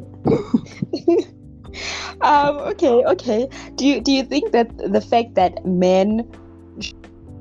um 2.21 2.57
okay 2.57 3.03
okay 3.05 3.47
do 3.75 3.85
you 3.85 4.01
do 4.01 4.11
you 4.11 4.23
think 4.23 4.51
that 4.51 4.75
the 4.77 5.01
fact 5.01 5.35
that 5.35 5.63
men 5.65 6.29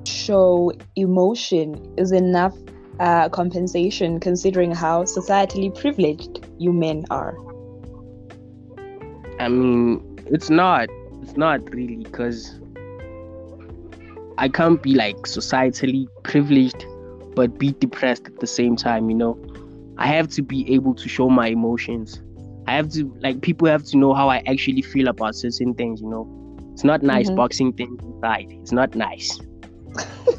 show 0.04 0.72
emotion 0.96 1.74
is 1.96 2.12
enough 2.12 2.56
uh, 3.00 3.28
compensation 3.28 4.20
considering 4.20 4.70
how 4.70 5.02
societally 5.04 5.74
privileged 5.80 6.46
you 6.58 6.72
men 6.72 7.04
are 7.10 7.34
i 9.40 9.48
mean 9.48 10.18
it's 10.26 10.50
not 10.50 10.88
it's 11.22 11.36
not 11.36 11.60
really 11.74 11.96
because 11.96 12.60
I 14.40 14.48
can't 14.48 14.82
be 14.82 14.94
like 14.94 15.16
societally 15.26 16.08
privileged 16.22 16.86
but 17.36 17.58
be 17.58 17.72
depressed 17.72 18.26
at 18.26 18.40
the 18.40 18.46
same 18.46 18.74
time, 18.74 19.10
you 19.10 19.16
know. 19.16 19.38
I 19.98 20.06
have 20.06 20.28
to 20.28 20.42
be 20.42 20.72
able 20.72 20.94
to 20.94 21.08
show 21.10 21.28
my 21.28 21.48
emotions. 21.48 22.22
I 22.66 22.72
have 22.72 22.88
to 22.92 23.14
like 23.20 23.42
people 23.42 23.68
have 23.68 23.84
to 23.84 23.98
know 23.98 24.14
how 24.14 24.30
I 24.30 24.38
actually 24.46 24.80
feel 24.80 25.08
about 25.08 25.34
certain 25.34 25.74
things, 25.74 26.00
you 26.00 26.08
know. 26.08 26.26
It's 26.72 26.84
not 26.84 27.02
nice 27.02 27.26
mm-hmm. 27.26 27.36
boxing 27.36 27.72
things 27.74 28.02
inside. 28.02 28.46
It's 28.48 28.72
not 28.72 28.94
nice. 28.94 29.38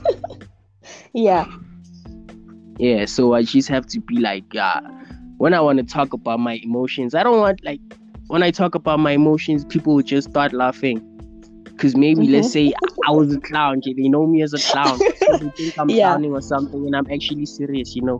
yeah. 1.13 1.45
Yeah, 2.81 3.05
so 3.05 3.35
I 3.35 3.43
just 3.43 3.69
have 3.69 3.85
to 3.87 3.99
be 4.01 4.17
like, 4.17 4.55
uh, 4.55 4.81
when 5.37 5.53
I 5.53 5.61
want 5.61 5.77
to 5.77 5.83
talk 5.83 6.13
about 6.13 6.39
my 6.39 6.59
emotions, 6.63 7.13
I 7.13 7.21
don't 7.21 7.39
want 7.39 7.63
like 7.63 7.79
when 8.25 8.41
I 8.41 8.49
talk 8.49 8.73
about 8.73 8.99
my 8.99 9.11
emotions, 9.11 9.63
people 9.65 9.93
will 9.93 10.01
just 10.01 10.31
start 10.31 10.51
laughing 10.51 10.97
because 11.63 11.95
maybe 11.95 12.23
mm-hmm. 12.23 12.33
let's 12.33 12.51
say 12.51 12.73
I 13.07 13.11
was 13.11 13.35
a 13.35 13.39
clown, 13.39 13.83
they 13.85 13.93
know 14.09 14.25
me 14.25 14.41
as 14.41 14.55
a 14.55 14.57
clown, 14.57 14.97
so 15.19 15.37
they 15.37 15.49
think 15.49 15.77
I'm 15.77 15.89
yeah. 15.91 16.09
clowning 16.09 16.31
or 16.31 16.41
something, 16.41 16.83
and 16.87 16.95
I'm 16.95 17.05
actually 17.11 17.45
serious, 17.45 17.95
you 17.95 18.01
know. 18.01 18.17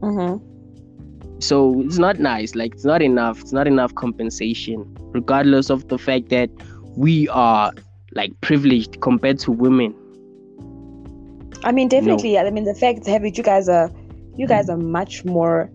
Mm-hmm. 0.00 1.40
So 1.40 1.82
it's 1.82 1.98
not 1.98 2.18
nice. 2.18 2.54
Like 2.54 2.72
it's 2.72 2.86
not 2.86 3.02
enough. 3.02 3.42
It's 3.42 3.52
not 3.52 3.66
enough 3.66 3.94
compensation, 3.94 4.96
regardless 5.12 5.68
of 5.68 5.88
the 5.88 5.98
fact 5.98 6.30
that 6.30 6.48
we 6.96 7.28
are 7.28 7.74
like 8.12 8.32
privileged 8.40 9.02
compared 9.02 9.38
to 9.40 9.52
women. 9.52 9.94
I 11.64 11.72
mean, 11.72 11.88
definitely. 11.88 12.34
No. 12.34 12.40
I 12.40 12.50
mean, 12.50 12.64
the 12.64 12.74
fact 12.74 13.06
have 13.06 13.24
you 13.24 13.30
guys 13.30 13.68
are, 13.68 13.90
you 14.36 14.46
guys 14.46 14.68
are 14.68 14.76
much 14.76 15.24
more 15.24 15.70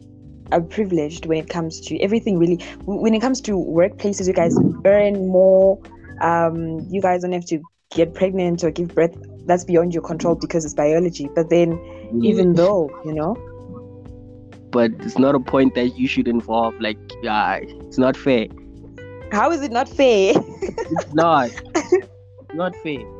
uh, 0.51 0.59
privileged 0.61 1.25
when 1.25 1.37
it 1.37 1.49
comes 1.49 1.79
to 1.81 1.99
everything. 1.99 2.37
Really, 2.37 2.57
when 2.85 3.13
it 3.13 3.21
comes 3.21 3.41
to 3.41 3.53
workplaces, 3.53 4.27
you 4.27 4.33
guys 4.33 4.57
earn 4.85 5.27
more. 5.27 5.79
Um, 6.21 6.79
you 6.89 7.01
guys 7.01 7.21
don't 7.21 7.31
have 7.33 7.45
to 7.45 7.61
get 7.91 8.13
pregnant 8.13 8.63
or 8.63 8.71
give 8.71 8.93
birth. 8.93 9.15
That's 9.45 9.63
beyond 9.63 9.93
your 9.93 10.03
control 10.03 10.35
because 10.35 10.65
it's 10.65 10.73
biology. 10.73 11.29
But 11.33 11.49
then, 11.49 11.79
even 12.23 12.53
though 12.53 12.89
you 13.05 13.13
know, 13.13 13.35
but 14.71 14.91
it's 14.99 15.17
not 15.17 15.35
a 15.35 15.39
point 15.39 15.75
that 15.75 15.97
you 15.97 16.07
should 16.07 16.27
involve. 16.27 16.79
Like, 16.79 16.97
yeah, 17.23 17.59
it's 17.61 17.97
not 17.97 18.17
fair. 18.17 18.47
How 19.31 19.51
is 19.51 19.61
it 19.61 19.71
not 19.71 19.89
fair? 19.89 20.33
it's 20.35 21.13
not. 21.13 21.51
not 22.53 22.75
fair. 22.77 23.16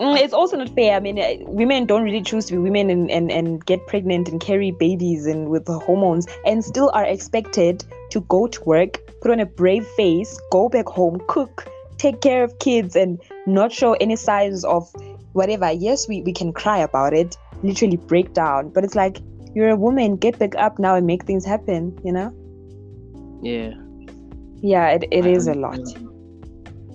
Mm, 0.00 0.16
it's 0.16 0.32
also 0.32 0.56
not 0.56 0.68
fair. 0.70 0.94
I 0.94 1.00
mean, 1.00 1.18
uh, 1.18 1.44
women 1.50 1.84
don't 1.84 2.04
really 2.04 2.22
choose 2.22 2.46
to 2.46 2.52
be 2.52 2.58
women 2.58 2.88
and, 2.88 3.10
and, 3.10 3.32
and 3.32 3.64
get 3.66 3.84
pregnant 3.88 4.28
and 4.28 4.40
carry 4.40 4.70
babies 4.70 5.26
and 5.26 5.48
with 5.48 5.64
the 5.64 5.78
hormones 5.78 6.26
and 6.46 6.64
still 6.64 6.90
are 6.94 7.04
expected 7.04 7.84
to 8.10 8.20
go 8.22 8.46
to 8.46 8.62
work, 8.64 9.00
put 9.20 9.32
on 9.32 9.40
a 9.40 9.46
brave 9.46 9.86
face, 9.96 10.40
go 10.52 10.68
back 10.68 10.86
home, 10.86 11.20
cook, 11.26 11.66
take 11.96 12.20
care 12.20 12.44
of 12.44 12.56
kids, 12.60 12.94
and 12.94 13.20
not 13.46 13.72
show 13.72 13.94
any 13.94 14.14
signs 14.14 14.64
of 14.64 14.88
whatever. 15.32 15.72
Yes, 15.72 16.06
we, 16.06 16.22
we 16.22 16.32
can 16.32 16.52
cry 16.52 16.78
about 16.78 17.12
it, 17.12 17.36
literally 17.64 17.96
break 17.96 18.32
down. 18.34 18.70
But 18.70 18.84
it's 18.84 18.94
like, 18.94 19.18
you're 19.52 19.70
a 19.70 19.76
woman, 19.76 20.16
get 20.16 20.38
back 20.38 20.54
up 20.54 20.78
now 20.78 20.94
and 20.94 21.06
make 21.08 21.24
things 21.24 21.44
happen, 21.44 21.98
you 22.04 22.12
know? 22.12 22.32
Yeah. 23.42 23.72
Yeah, 24.60 24.90
it, 24.90 25.04
it 25.10 25.26
is 25.26 25.48
a 25.48 25.54
lot 25.54 25.80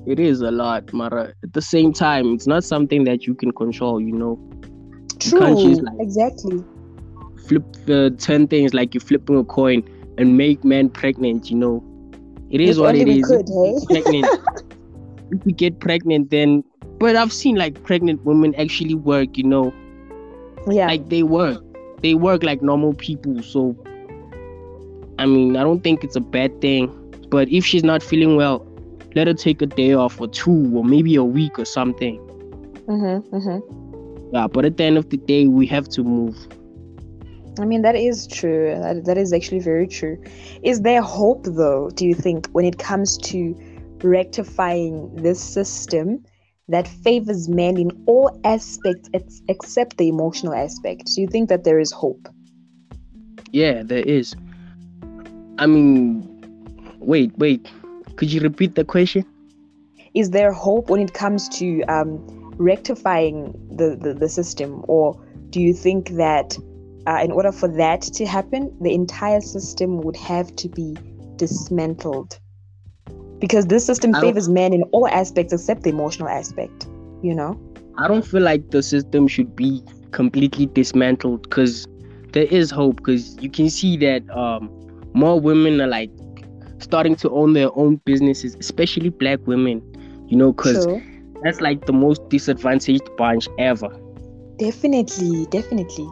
it 0.05 0.19
is 0.19 0.41
a 0.41 0.51
lot, 0.51 0.91
Mara. 0.93 1.33
At 1.43 1.53
the 1.53 1.61
same 1.61 1.93
time, 1.93 2.33
it's 2.33 2.47
not 2.47 2.63
something 2.63 3.05
that 3.05 3.25
you 3.25 3.33
can 3.33 3.51
control, 3.51 4.01
you 4.01 4.11
know. 4.11 4.39
True. 5.19 5.59
You 5.59 5.75
like, 5.75 5.99
exactly. 5.99 6.63
Flip 7.47 7.63
uh, 7.89 8.09
ten 8.17 8.47
things 8.47 8.73
like 8.73 8.93
you're 8.93 9.01
flipping 9.01 9.37
a 9.37 9.43
coin 9.43 9.83
and 10.17 10.37
make 10.37 10.63
men 10.63 10.89
pregnant, 10.89 11.49
you 11.49 11.57
know. 11.57 11.83
It 12.49 12.61
is 12.61 12.77
if 12.77 12.81
what 12.81 12.95
it 12.95 13.07
is. 13.07 13.25
Could, 13.27 13.47
hey? 13.47 14.01
pregnant. 14.01 14.27
if 15.31 15.45
we 15.45 15.53
get 15.53 15.79
pregnant, 15.79 16.29
then. 16.29 16.63
But 16.99 17.15
I've 17.15 17.33
seen 17.33 17.55
like 17.55 17.81
pregnant 17.83 18.23
women 18.23 18.53
actually 18.55 18.95
work, 18.95 19.37
you 19.37 19.43
know. 19.43 19.73
Yeah. 20.69 20.87
Like 20.87 21.09
they 21.09 21.23
work. 21.23 21.61
They 22.01 22.13
work 22.13 22.43
like 22.43 22.61
normal 22.61 22.93
people. 22.93 23.41
So, 23.41 23.75
I 25.17 25.25
mean, 25.25 25.55
I 25.55 25.63
don't 25.63 25.83
think 25.83 26.03
it's 26.03 26.15
a 26.15 26.21
bad 26.21 26.61
thing. 26.61 26.91
But 27.29 27.49
if 27.49 27.65
she's 27.65 27.83
not 27.83 28.03
feeling 28.03 28.35
well, 28.35 28.65
let 29.15 29.27
her 29.27 29.33
take 29.33 29.61
a 29.61 29.65
day 29.65 29.93
off 29.93 30.19
or 30.19 30.27
two 30.27 30.71
or 30.75 30.83
maybe 30.83 31.15
a 31.15 31.23
week 31.23 31.57
or 31.59 31.65
something. 31.65 32.17
Mm-hmm, 32.87 33.35
mm-hmm. 33.35 34.35
Yeah, 34.35 34.47
but 34.47 34.65
at 34.65 34.77
the 34.77 34.83
end 34.83 34.97
of 34.97 35.09
the 35.09 35.17
day, 35.17 35.47
we 35.47 35.67
have 35.67 35.87
to 35.89 36.03
move. 36.03 36.35
I 37.59 37.65
mean, 37.65 37.83
that 37.83 37.95
is 37.95 38.25
true. 38.25 38.75
That, 38.75 39.05
that 39.05 39.17
is 39.17 39.31
actually 39.31 39.59
very 39.59 39.87
true. 39.87 40.21
Is 40.63 40.81
there 40.81 41.01
hope, 41.01 41.45
though, 41.45 41.91
do 41.93 42.05
you 42.05 42.15
think, 42.15 42.47
when 42.47 42.65
it 42.65 42.79
comes 42.79 43.17
to 43.19 43.55
rectifying 44.01 45.15
this 45.15 45.39
system 45.39 46.23
that 46.67 46.87
favors 46.87 47.47
men 47.47 47.77
in 47.77 47.91
all 48.07 48.39
aspects 48.43 49.09
except 49.47 49.97
the 49.97 50.07
emotional 50.07 50.55
aspect? 50.55 51.11
Do 51.13 51.21
you 51.21 51.27
think 51.27 51.49
that 51.49 51.63
there 51.63 51.79
is 51.79 51.91
hope? 51.91 52.27
Yeah, 53.51 53.83
there 53.83 53.99
is. 53.99 54.35
I 55.59 55.67
mean, 55.67 56.27
wait, 56.99 57.37
wait. 57.37 57.69
Could 58.15 58.31
you 58.31 58.41
repeat 58.41 58.75
the 58.75 58.85
question? 58.85 59.25
Is 60.13 60.29
there 60.29 60.51
hope 60.51 60.89
when 60.89 61.01
it 61.01 61.13
comes 61.13 61.49
to 61.57 61.81
um, 61.83 62.23
rectifying 62.57 63.53
the, 63.71 63.95
the, 63.95 64.13
the, 64.13 64.29
system? 64.29 64.83
Or 64.87 65.19
do 65.49 65.59
you 65.59 65.73
think 65.73 66.09
that 66.11 66.57
uh, 67.07 67.19
in 67.23 67.31
order 67.31 67.51
for 67.51 67.67
that 67.67 68.01
to 68.03 68.25
happen, 68.25 68.75
the 68.81 68.93
entire 68.93 69.41
system 69.41 70.01
would 70.01 70.15
have 70.17 70.55
to 70.57 70.69
be 70.69 70.95
dismantled? 71.37 72.39
Because 73.39 73.65
this 73.65 73.85
system 73.85 74.13
favors 74.13 74.47
men 74.47 74.73
in 74.73 74.83
all 74.91 75.07
aspects 75.07 75.51
except 75.51 75.83
the 75.83 75.89
emotional 75.89 76.29
aspect, 76.29 76.87
you 77.21 77.35
know? 77.35 77.59
I 77.97 78.07
don't 78.07 78.25
feel 78.25 78.41
like 78.41 78.71
the 78.71 78.81
system 78.81 79.27
should 79.27 79.55
be 79.55 79.83
completely 80.11 80.67
dismantled 80.67 81.43
because 81.43 81.87
there 82.31 82.45
is 82.45 82.71
hope 82.71 82.97
because 82.97 83.37
you 83.41 83.49
can 83.49 83.69
see 83.69 83.97
that 83.97 84.27
um, 84.29 84.69
more 85.13 85.39
women 85.39 85.81
are 85.81 85.87
like 85.87 86.09
starting 86.83 87.15
to 87.17 87.29
own 87.31 87.53
their 87.53 87.75
own 87.77 87.97
businesses, 88.05 88.55
especially 88.55 89.09
black 89.09 89.39
women, 89.45 89.81
you 90.27 90.37
know, 90.37 90.53
because 90.53 90.87
that's 91.43 91.61
like 91.61 91.85
the 91.85 91.93
most 91.93 92.27
disadvantaged 92.29 93.09
bunch 93.17 93.47
ever. 93.59 93.89
Definitely, 94.57 95.45
definitely. 95.47 96.07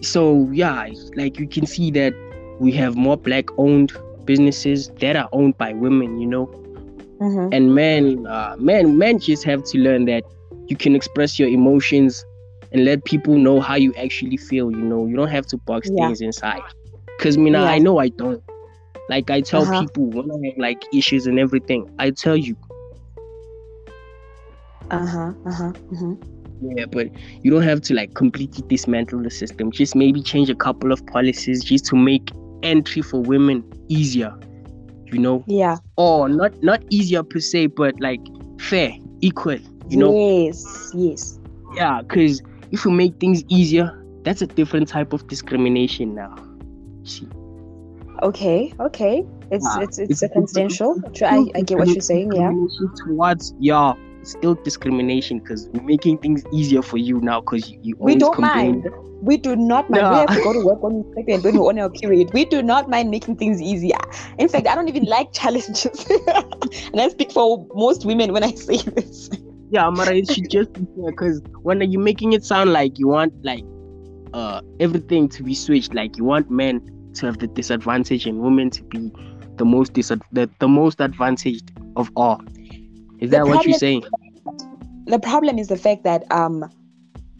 So, 0.00 0.48
yeah, 0.52 0.88
like 1.14 1.38
you 1.38 1.46
can 1.46 1.66
see 1.66 1.90
that 1.92 2.14
we 2.60 2.72
have 2.72 2.96
more 2.96 3.16
black 3.16 3.46
owned 3.58 3.92
businesses 4.24 4.88
that 5.00 5.16
are 5.16 5.28
owned 5.32 5.58
by 5.58 5.72
women, 5.72 6.20
you 6.20 6.26
know. 6.26 6.46
Mm-hmm. 7.20 7.52
And 7.52 7.74
men, 7.74 8.26
uh, 8.26 8.56
men, 8.58 8.98
men 8.98 9.20
just 9.20 9.44
have 9.44 9.62
to 9.64 9.78
learn 9.78 10.06
that 10.06 10.24
you 10.66 10.76
can 10.76 10.96
express 10.96 11.38
your 11.38 11.48
emotions 11.48 12.24
and 12.72 12.84
let 12.84 13.04
people 13.04 13.36
know 13.36 13.60
how 13.60 13.76
you 13.76 13.94
actually 13.94 14.38
feel. 14.38 14.72
You 14.72 14.78
know, 14.78 15.06
you 15.06 15.14
don't 15.14 15.28
have 15.28 15.46
to 15.48 15.56
box 15.56 15.88
yeah. 15.92 16.06
things 16.06 16.20
inside. 16.20 16.62
Cause 17.20 17.38
me 17.38 17.50
now, 17.50 17.64
yeah. 17.64 17.70
I 17.70 17.78
know 17.78 17.98
I 17.98 18.08
don't. 18.08 18.42
Like 19.08 19.30
I 19.30 19.40
tell 19.40 19.62
uh-huh. 19.62 19.82
people 19.82 20.04
when 20.10 20.30
I 20.30 20.48
have 20.48 20.58
like 20.58 20.82
issues 20.92 21.26
and 21.26 21.38
everything, 21.38 21.88
I 21.98 22.10
tell 22.10 22.36
you. 22.36 22.56
Uh 24.90 25.06
huh. 25.06 25.32
Uh 25.46 25.52
huh. 25.52 25.72
Mm-hmm. 25.92 26.76
Yeah, 26.76 26.86
but 26.86 27.08
you 27.42 27.50
don't 27.50 27.62
have 27.62 27.80
to 27.82 27.94
like 27.94 28.14
completely 28.14 28.64
dismantle 28.68 29.22
the 29.22 29.30
system. 29.30 29.72
Just 29.72 29.96
maybe 29.96 30.22
change 30.22 30.48
a 30.48 30.54
couple 30.54 30.92
of 30.92 31.04
policies 31.06 31.64
just 31.64 31.86
to 31.86 31.96
make 31.96 32.30
entry 32.62 33.02
for 33.02 33.20
women 33.20 33.64
easier. 33.88 34.34
You 35.06 35.18
know. 35.18 35.44
Yeah. 35.46 35.78
Or 35.96 36.28
not 36.28 36.62
not 36.62 36.82
easier 36.90 37.22
per 37.22 37.40
se, 37.40 37.66
but 37.66 38.00
like 38.00 38.20
fair, 38.60 38.92
equal. 39.20 39.58
You 39.88 39.96
know. 39.96 40.16
Yes. 40.16 40.92
Yes. 40.94 41.38
Yeah, 41.74 42.02
because 42.02 42.42
if 42.70 42.84
you 42.84 42.90
make 42.90 43.18
things 43.18 43.42
easier, 43.48 43.98
that's 44.22 44.42
a 44.42 44.46
different 44.46 44.88
type 44.88 45.12
of 45.12 45.26
discrimination 45.26 46.14
now. 46.14 46.36
See 47.04 47.26
okay 48.22 48.72
okay. 48.80 49.24
It's 49.50 49.66
yeah. 49.76 49.82
it's 49.82 49.98
it's, 49.98 50.20
circumstantial. 50.20 51.00
I, 51.22 51.46
I 51.54 51.60
get 51.62 51.78
what 51.78 51.88
you're 51.88 52.00
saying 52.00 52.32
yeah. 52.32 52.52
towards 53.04 53.54
yeah 53.58 53.94
still 54.24 54.54
discrimination 54.54 55.38
because 55.38 55.68
we're 55.68 55.82
making 55.82 56.18
things 56.18 56.44
easier 56.52 56.82
for 56.82 56.96
you 56.96 57.20
now 57.20 57.40
because 57.40 57.70
you, 57.70 57.78
you 57.82 57.96
we 57.98 58.14
don't 58.14 58.34
complain. 58.34 58.82
mind. 58.82 58.88
We 59.20 59.36
do 59.36 59.54
not 59.54 59.88
mind. 59.88 60.08
We 60.10 60.16
have 60.16 60.28
to 60.28 60.42
go 60.42 60.52
to 60.52 60.64
work 60.64 60.82
we're 60.82 61.02
pregnant 61.12 61.44
when 61.44 61.56
we're 61.56 61.68
on 61.68 61.78
our 61.78 61.90
period. 61.90 62.32
We 62.32 62.44
do 62.44 62.60
not 62.62 62.90
mind 62.90 63.10
making 63.10 63.36
things 63.36 63.60
easier. 63.60 63.98
In 64.38 64.48
fact 64.48 64.66
i 64.66 64.74
don't 64.74 64.88
even 64.88 65.04
like 65.04 65.32
challenges. 65.32 66.06
And 66.92 67.00
i 67.00 67.08
speak 67.08 67.32
for 67.32 67.66
most 67.74 68.04
women 68.04 68.32
when 68.32 68.42
i 68.44 68.54
say 68.54 68.78
this. 68.78 69.30
Yeah 69.70 69.88
Mara, 69.90 70.14
it 70.14 70.30
should 70.30 70.50
just 70.56 70.72
be 70.72 70.86
because 71.06 71.40
when 71.62 71.80
you're 71.90 72.02
making 72.02 72.32
it 72.32 72.44
sound 72.44 72.72
like 72.72 72.98
you 72.98 73.08
want 73.08 73.32
like 73.44 73.64
uh 74.34 74.60
everything 74.80 75.28
to 75.28 75.42
be 75.42 75.54
switched 75.54 75.94
like 75.94 76.16
you 76.16 76.24
want 76.24 76.50
men 76.50 76.80
to 77.14 77.26
have 77.26 77.38
the 77.38 77.46
disadvantage 77.46 78.26
and 78.26 78.40
women 78.40 78.70
to 78.70 78.82
be 78.84 79.12
the 79.56 79.64
most 79.64 79.92
disad- 79.92 80.22
the, 80.32 80.48
the 80.58 80.68
most 80.68 81.00
advantaged 81.00 81.70
of 81.96 82.10
all. 82.16 82.42
Is 83.20 83.30
that 83.30 83.46
what 83.46 83.66
you're 83.66 83.78
saying? 83.78 84.04
The 85.06 85.18
problem 85.18 85.58
is 85.58 85.68
the 85.68 85.76
fact 85.76 86.04
that 86.04 86.30
um 86.32 86.64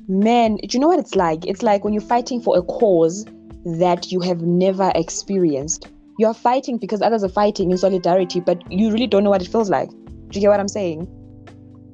men 0.08 0.56
do 0.56 0.68
you 0.70 0.80
know 0.80 0.88
what 0.88 0.98
it's 0.98 1.14
like? 1.14 1.46
It's 1.46 1.62
like 1.62 1.84
when 1.84 1.92
you're 1.92 2.02
fighting 2.02 2.40
for 2.40 2.56
a 2.56 2.62
cause 2.62 3.24
that 3.64 4.10
you 4.10 4.20
have 4.20 4.42
never 4.42 4.92
experienced. 4.94 5.88
You're 6.18 6.34
fighting 6.34 6.78
because 6.78 7.00
others 7.00 7.24
are 7.24 7.28
fighting 7.28 7.70
in 7.70 7.78
solidarity, 7.78 8.40
but 8.40 8.60
you 8.70 8.92
really 8.92 9.06
don't 9.06 9.24
know 9.24 9.30
what 9.30 9.42
it 9.42 9.48
feels 9.48 9.70
like. 9.70 9.88
Do 9.90 10.38
you 10.38 10.40
get 10.40 10.48
what 10.48 10.60
I'm 10.60 10.68
saying? 10.68 11.08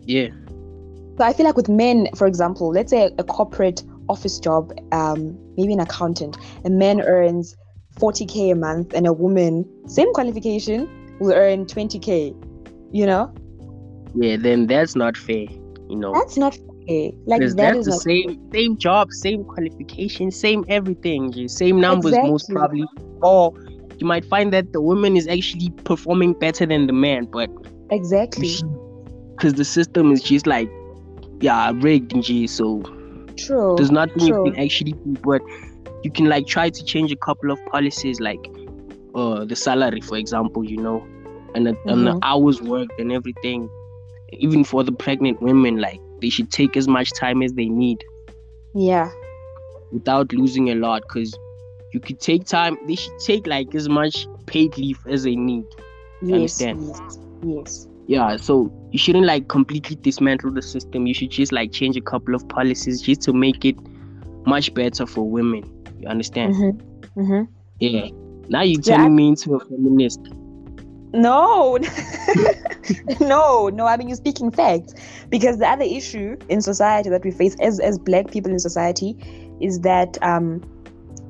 Yeah. 0.05 0.29
So 1.19 1.25
I 1.25 1.33
feel 1.33 1.47
like 1.47 1.57
with 1.57 1.69
men, 1.69 2.09
for 2.17 2.27
example, 2.27 2.71
let's 2.71 2.91
say 2.91 3.11
a 3.19 3.25
corporate 3.25 3.83
office 4.09 4.39
job, 4.39 4.73
um, 4.93 5.39
maybe 5.57 5.73
an 5.73 5.81
accountant, 5.81 6.37
a 6.65 6.71
man 6.71 7.01
earns 7.01 7.57
40k 7.99 8.53
a 8.53 8.55
month 8.55 8.95
and 8.95 9.07
a 9.07 9.13
woman 9.13 9.65
same 9.87 10.13
qualification 10.13 10.89
will 11.21 11.33
earn 11.33 11.67
20k 11.67 12.35
you 12.93 13.07
know 13.07 13.33
yeah 14.15 14.37
then 14.37 14.67
that's 14.67 14.95
not 14.97 15.17
fair 15.17 15.47
you 15.89 15.97
know 15.97 16.13
that's 16.13 16.37
not 16.37 16.57
fair 16.87 17.11
like 17.27 17.41
that 17.41 17.57
that's 17.57 17.87
the 17.87 17.93
same 17.93 18.29
fair. 18.29 18.53
same 18.55 18.77
job 18.79 19.13
same 19.13 19.45
qualification 19.45 20.31
same 20.31 20.65
everything 20.69 21.49
same 21.49 21.81
numbers 21.81 22.13
exactly. 22.13 22.31
most 22.31 22.49
probably 22.51 22.85
or 23.23 23.53
you 23.99 24.07
might 24.07 24.25
find 24.27 24.53
that 24.53 24.73
the 24.73 24.81
woman 24.81 25.17
is 25.17 25.27
actually 25.27 25.71
performing 25.85 26.33
better 26.33 26.65
than 26.65 26.87
the 26.87 26.93
man 26.93 27.25
but 27.25 27.51
exactly 27.91 28.55
because 29.37 29.55
the 29.55 29.65
system 29.65 30.13
is 30.13 30.23
just 30.23 30.47
like 30.47 30.69
yeah 31.41 31.73
rigged 31.77 32.13
and 32.13 32.51
so 32.51 32.83
true 33.37 33.75
there's 33.77 33.91
nothing 33.91 34.19
true. 34.19 34.47
you 34.47 34.53
can 34.53 34.63
actually 34.63 34.93
do 34.93 35.17
but 35.25 35.43
you 36.03 36.11
can 36.11 36.29
like 36.29 36.47
try 36.47 36.71
to 36.71 36.85
change 36.85 37.13
a 37.13 37.17
couple 37.17 37.51
of 37.51 37.59
policies 37.67 38.21
like 38.21 38.47
uh 39.15 39.45
the 39.45 39.57
salary 39.57 40.01
for 40.01 40.17
example 40.17 40.65
you 40.65 40.77
know 40.77 41.07
and 41.55 41.67
the, 41.67 41.73
mm-hmm. 41.73 41.89
and 41.89 42.07
the 42.07 42.11
mm-hmm. 42.13 42.19
hours 42.23 42.61
worked 42.63 42.99
and 43.01 43.13
everything. 43.13 43.69
Even 44.33 44.65
for 44.65 44.85
the 44.85 44.93
pregnant 44.93 45.41
women 45.41 45.79
like 45.79 46.01
they 46.21 46.29
should 46.29 46.51
take 46.51 46.77
as 46.77 46.87
much 46.87 47.13
time 47.13 47.43
as 47.43 47.53
they 47.55 47.69
need. 47.69 48.05
Yeah. 48.75 49.11
Without 49.91 50.33
losing 50.33 50.71
a 50.71 50.75
lot 50.75 51.03
because 51.03 51.37
you 51.93 52.01
could 52.01 52.21
take 52.21 52.45
time 52.45 52.77
they 52.87 52.95
should 52.95 53.19
take 53.19 53.47
like 53.47 53.75
as 53.75 53.89
much 53.89 54.27
paid 54.47 54.77
leave 54.77 54.99
as 55.09 55.23
they 55.25 55.35
need. 55.35 55.65
Yes, 56.21 56.61
understand? 56.61 56.87
yes, 56.87 57.19
yes. 57.43 57.89
Yeah 58.07 58.37
so 58.37 58.73
you 58.91 58.99
shouldn't 58.99 59.25
like 59.25 59.49
completely 59.49 59.97
dismantle 59.97 60.53
the 60.53 60.63
system. 60.63 61.07
You 61.07 61.15
should 61.15 61.31
just 61.31 61.53
like 61.53 61.73
change 61.73 61.97
a 61.97 62.03
couple 62.03 62.35
of 62.35 62.47
policies 62.49 63.01
just 63.01 63.23
to 63.23 63.33
make 63.33 63.65
it 63.65 63.77
much 64.47 64.73
better 64.75 65.07
for 65.07 65.29
women 65.29 65.78
you 65.99 66.09
understand 66.09 66.55
mm-hmm. 66.55 67.21
Mm-hmm. 67.21 67.53
yeah 67.81 68.09
now 68.49 68.63
you're 68.63 68.81
turning 68.81 69.07
yeah. 69.07 69.09
me 69.09 69.29
into 69.29 69.55
a 69.55 69.61
feminist 69.61 70.21
no 71.13 71.79
no 73.21 73.69
no 73.69 73.87
i 73.87 73.97
mean 73.97 74.09
you're 74.09 74.17
speaking 74.17 74.51
facts 74.51 74.95
because 75.29 75.59
the 75.59 75.67
other 75.67 75.85
issue 75.85 76.37
in 76.49 76.61
society 76.61 77.09
that 77.09 77.25
we 77.25 77.31
face 77.31 77.57
as 77.61 77.81
as 77.81 77.99
black 77.99 78.31
people 78.31 78.51
in 78.51 78.59
society 78.59 79.17
is 79.61 79.81
that 79.81 80.23
um 80.23 80.63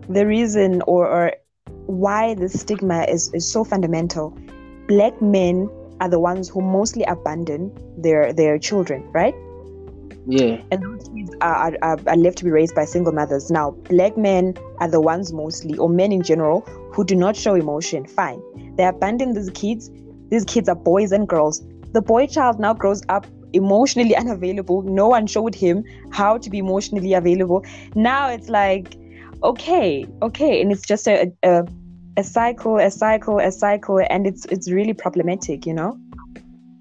the 0.09 0.27
reason 0.27 0.83
or, 0.87 1.07
or 1.07 1.33
why 1.87 2.35
the 2.35 2.49
stigma 2.49 3.05
is, 3.05 3.33
is 3.35 3.51
so 3.51 3.63
fundamental 3.63 4.37
black 4.89 5.21
men 5.23 5.69
are 6.01 6.09
the 6.09 6.19
ones 6.19 6.49
who 6.49 6.61
mostly 6.61 7.03
abandon 7.05 7.73
their 7.97 8.33
their 8.33 8.59
children 8.59 9.03
right 9.13 9.35
yeah. 10.31 10.61
And 10.71 10.83
those 10.83 11.09
kids 11.09 11.35
are, 11.41 11.75
are, 11.81 11.99
are 12.07 12.17
left 12.17 12.37
to 12.39 12.45
be 12.45 12.51
raised 12.51 12.75
by 12.75 12.85
single 12.85 13.15
mothers. 13.15 13.51
Now 13.51 13.71
black 13.89 14.19
men 14.19 14.55
are 14.79 14.89
the 14.89 15.01
ones 15.01 15.33
mostly 15.33 15.79
or 15.79 15.89
men 15.89 16.13
in 16.13 16.23
general 16.23 16.61
who 16.93 17.03
do 17.03 17.15
not 17.15 17.35
show 17.35 17.55
emotion. 17.55 18.07
Fine. 18.07 18.43
They 18.77 18.85
abandon 18.85 19.33
these 19.33 19.49
kids. 19.51 19.91
These 20.29 20.45
kids 20.45 20.69
are 20.69 20.75
boys 20.75 21.13
and 21.13 21.27
girls. 21.27 21.65
The 21.95 22.03
boy 22.03 22.27
child 22.27 22.61
now 22.61 22.75
grows 22.75 23.03
up 23.09 23.27
emotionally 23.55 24.15
unavailable. 24.23 24.83
No 24.83 25.09
one 25.09 25.27
showed 25.27 25.55
him 25.55 25.83
how 26.11 26.37
to 26.37 26.51
be 26.51 26.59
emotionally 26.59 27.15
available. 27.15 27.65
Now 27.95 28.29
it's 28.29 28.51
like 28.51 28.97
okay 29.43 30.07
okay. 30.21 30.61
And 30.61 30.71
it's 30.71 30.87
just 30.87 31.09
a, 31.09 31.33
a 31.43 31.67
a 32.19 32.23
cycle 32.23 32.77
a 32.77 32.91
cycle 32.91 33.39
a 33.39 33.51
cycle. 33.51 33.99
And 34.11 34.27
it's 34.27 34.45
it's 34.47 34.71
really 34.71 34.93
problematic 34.93 35.65
you 35.65 35.73
know? 35.73 35.99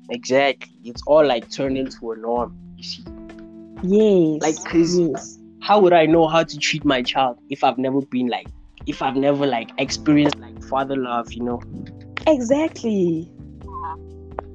Exactly. 0.10 0.69
It's 0.83 1.01
all 1.07 1.25
like 1.25 1.49
turned 1.49 1.77
into 1.77 2.12
a 2.12 2.17
norm 2.17 2.57
you 2.75 2.83
see 2.83 3.03
yes 3.84 4.42
like 4.42 4.63
because 4.63 5.00
yes. 5.00 5.40
how 5.62 5.80
would 5.80 5.94
i 5.94 6.06
know 6.06 6.28
how 6.28 6.44
to 6.44 6.58
treat 6.58 6.84
my 6.86 7.02
child 7.02 7.38
if 7.50 7.63
i've 7.63 7.78
never 7.78 8.02
been 8.02 8.28
like 8.28 8.48
if 8.86 9.02
i've 9.02 9.16
never 9.16 9.46
like 9.46 9.70
experienced 9.78 10.38
like 10.40 10.63
father 10.63 10.96
love 10.96 11.32
you 11.32 11.44
know 11.44 11.62
exactly 12.28 13.32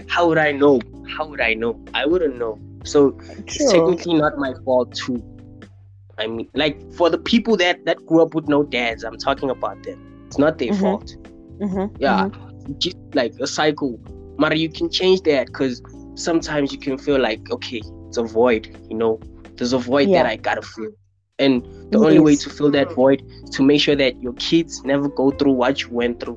how 0.09 0.29
would 0.29 0.39
i 0.39 0.53
know 0.53 0.81
how 1.17 1.27
would 1.27 1.41
i 1.41 1.55
know 1.55 1.79
i 1.95 2.05
wouldn't 2.05 2.39
know 2.39 2.59
so 2.85 3.11
True. 3.11 3.45
it's 3.47 3.73
technically 3.73 4.15
not 4.15 4.39
my 4.39 4.55
fault 4.65 4.95
too 4.95 5.23
I 6.19 6.27
mean, 6.27 6.49
like 6.55 6.93
for 6.93 7.11
the 7.11 7.19
people 7.19 7.57
that 7.57 7.85
that 7.85 8.05
grew 8.07 8.23
up 8.23 8.35
with 8.35 8.49
no 8.49 8.63
dads, 8.63 9.05
I'm 9.05 9.17
talking 9.17 9.51
about 9.51 9.83
them. 9.83 10.25
It's 10.27 10.39
not 10.39 10.59
their 10.59 10.71
mm-hmm. 10.71 10.81
fault. 10.81 11.17
Mm-hmm. 11.59 11.97
Yeah, 11.99 12.29
mm-hmm. 12.29 12.79
just 12.79 12.97
like 13.15 13.35
a 13.41 13.47
cycle. 13.47 13.99
But 14.39 14.59
you 14.59 14.69
can 14.69 14.91
change 14.91 15.23
that 15.23 15.47
because 15.47 15.83
sometimes 16.15 16.73
you 16.73 16.79
can 16.79 16.99
feel 16.99 17.19
like 17.19 17.51
okay, 17.51 17.83
it's 18.13 18.19
a 18.19 18.23
void. 18.23 18.77
You 18.91 18.97
know, 18.97 19.21
there's 19.57 19.73
a 19.73 19.79
void 19.79 20.09
yeah. 20.09 20.23
that 20.23 20.31
I 20.31 20.37
gotta 20.37 20.61
fill, 20.61 20.93
and 21.39 21.65
the 21.91 21.99
yes. 21.99 22.07
only 22.07 22.19
way 22.19 22.37
to 22.37 22.51
fill 22.51 22.71
that 22.73 22.93
void 22.93 23.23
is 23.43 23.51
to 23.57 23.63
make 23.63 23.81
sure 23.81 23.97
that 23.97 24.23
your 24.23 24.35
kids 24.35 24.85
never 24.85 25.09
go 25.09 25.31
through 25.31 25.53
what 25.53 25.81
you 25.81 25.89
went 25.89 26.21
through. 26.21 26.37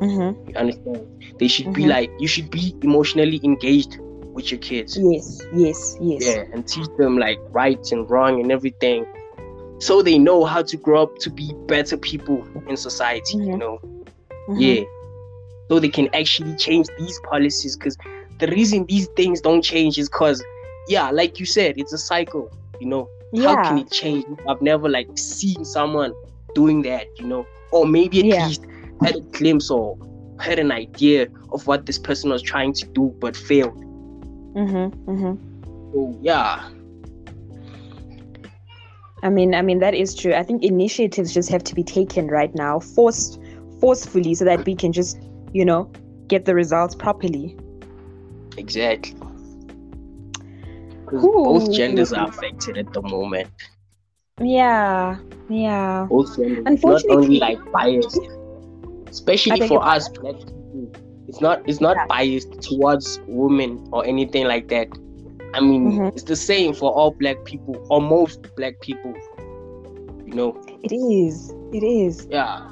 Mm-hmm. 0.00 0.50
You 0.50 0.56
understand? 0.56 1.34
They 1.40 1.48
should 1.48 1.72
be 1.72 1.82
mm-hmm. 1.82 1.90
like 1.90 2.10
you 2.20 2.28
should 2.28 2.48
be 2.48 2.76
emotionally 2.82 3.40
engaged 3.42 3.98
with 4.34 4.52
your 4.52 4.60
kids. 4.60 4.96
Yes, 4.96 5.42
yes, 5.52 5.96
yes. 6.00 6.24
Yeah, 6.24 6.44
and 6.52 6.66
teach 6.66 6.86
them 6.96 7.18
like 7.18 7.40
right 7.50 7.84
and 7.90 8.08
wrong 8.08 8.40
and 8.40 8.52
everything. 8.52 9.04
So 9.80 10.00
they 10.00 10.16
know 10.16 10.44
how 10.44 10.62
to 10.62 10.76
grow 10.76 11.02
up 11.02 11.18
to 11.18 11.30
be 11.30 11.52
better 11.66 11.96
people 11.96 12.46
in 12.68 12.76
society, 12.76 13.36
mm-hmm. 13.36 13.50
you 13.50 13.56
know. 13.56 13.80
Yeah. 14.48 14.84
So 15.68 15.80
they 15.80 15.88
can 15.88 16.08
actually 16.14 16.54
change 16.54 16.86
these 16.98 17.18
policies 17.24 17.76
because 17.76 17.96
the 18.38 18.46
reason 18.48 18.86
these 18.86 19.08
things 19.16 19.40
don't 19.40 19.62
change 19.62 19.98
is 19.98 20.08
because 20.08 20.44
yeah, 20.88 21.10
like 21.10 21.40
you 21.40 21.46
said, 21.46 21.78
it's 21.78 21.92
a 21.92 21.98
cycle, 21.98 22.50
you 22.80 22.86
know. 22.86 23.08
Yeah. 23.32 23.48
How 23.48 23.62
can 23.68 23.78
it 23.78 23.90
change? 23.90 24.24
I've 24.48 24.62
never 24.62 24.88
like 24.88 25.08
seen 25.16 25.64
someone 25.64 26.12
doing 26.54 26.82
that, 26.82 27.06
you 27.18 27.26
know, 27.26 27.46
or 27.72 27.86
maybe 27.86 28.20
at 28.20 28.24
yeah. 28.26 28.46
least 28.46 28.64
had 29.02 29.16
a 29.16 29.20
glimpse 29.20 29.70
or 29.70 29.98
had 30.40 30.58
an 30.58 30.70
idea 30.70 31.28
of 31.52 31.66
what 31.66 31.86
this 31.86 31.98
person 31.98 32.30
was 32.30 32.42
trying 32.42 32.72
to 32.74 32.86
do 32.86 33.14
but 33.18 33.36
failed. 33.36 33.82
Mm-hmm. 34.54 35.10
Mm-hmm. 35.10 35.92
So 35.92 36.18
yeah. 36.22 36.68
I 39.22 39.30
mean, 39.30 39.54
I 39.54 39.62
mean 39.62 39.78
that 39.78 39.94
is 39.94 40.14
true. 40.14 40.34
I 40.34 40.42
think 40.42 40.62
initiatives 40.62 41.32
just 41.32 41.48
have 41.48 41.64
to 41.64 41.74
be 41.74 41.82
taken 41.82 42.28
right 42.28 42.54
now, 42.54 42.78
forced, 42.78 43.40
forcefully, 43.80 44.34
so 44.34 44.44
that 44.44 44.64
we 44.64 44.76
can 44.76 44.92
just, 44.92 45.18
you 45.52 45.64
know, 45.64 45.90
get 46.28 46.44
the 46.44 46.54
results 46.54 46.94
properly. 46.94 47.56
Exactly. 48.56 49.16
Because 51.22 51.66
both 51.66 51.72
genders 51.72 52.12
are 52.12 52.28
affected 52.28 52.78
at 52.78 52.92
the 52.92 53.02
moment. 53.02 53.48
Yeah, 54.40 55.18
yeah. 55.48 56.06
Both 56.08 56.36
genders, 56.36 56.64
Unfortunately, 56.66 57.08
not 57.08 57.24
only 57.24 57.38
like 57.38 57.72
biased, 57.72 58.18
especially 59.08 59.68
for 59.68 59.84
us 59.84 60.08
black 60.08 60.36
it's 61.28 61.40
not 61.40 61.68
it's 61.68 61.80
not 61.80 61.96
yeah. 61.96 62.06
biased 62.06 62.60
towards 62.62 63.20
women 63.26 63.88
or 63.92 64.06
anything 64.06 64.46
like 64.46 64.68
that. 64.68 64.88
I 65.52 65.60
mean 65.60 65.92
mm-hmm. 65.92 66.06
it's 66.08 66.22
the 66.22 66.36
same 66.36 66.74
for 66.74 66.92
all 66.92 67.10
black 67.10 67.44
people 67.44 67.84
or 67.90 68.00
most 68.00 68.54
black 68.56 68.80
people. 68.80 69.14
You 70.26 70.34
know? 70.34 70.62
It 70.82 70.92
is. 70.92 71.52
It 71.72 71.82
is. 71.82 72.26
Yeah. 72.30 72.70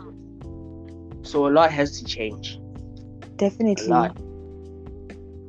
So 1.23 1.47
a 1.47 1.51
lot 1.51 1.71
has 1.71 2.01
to 2.01 2.05
change. 2.05 2.59
Definitely 3.37 3.89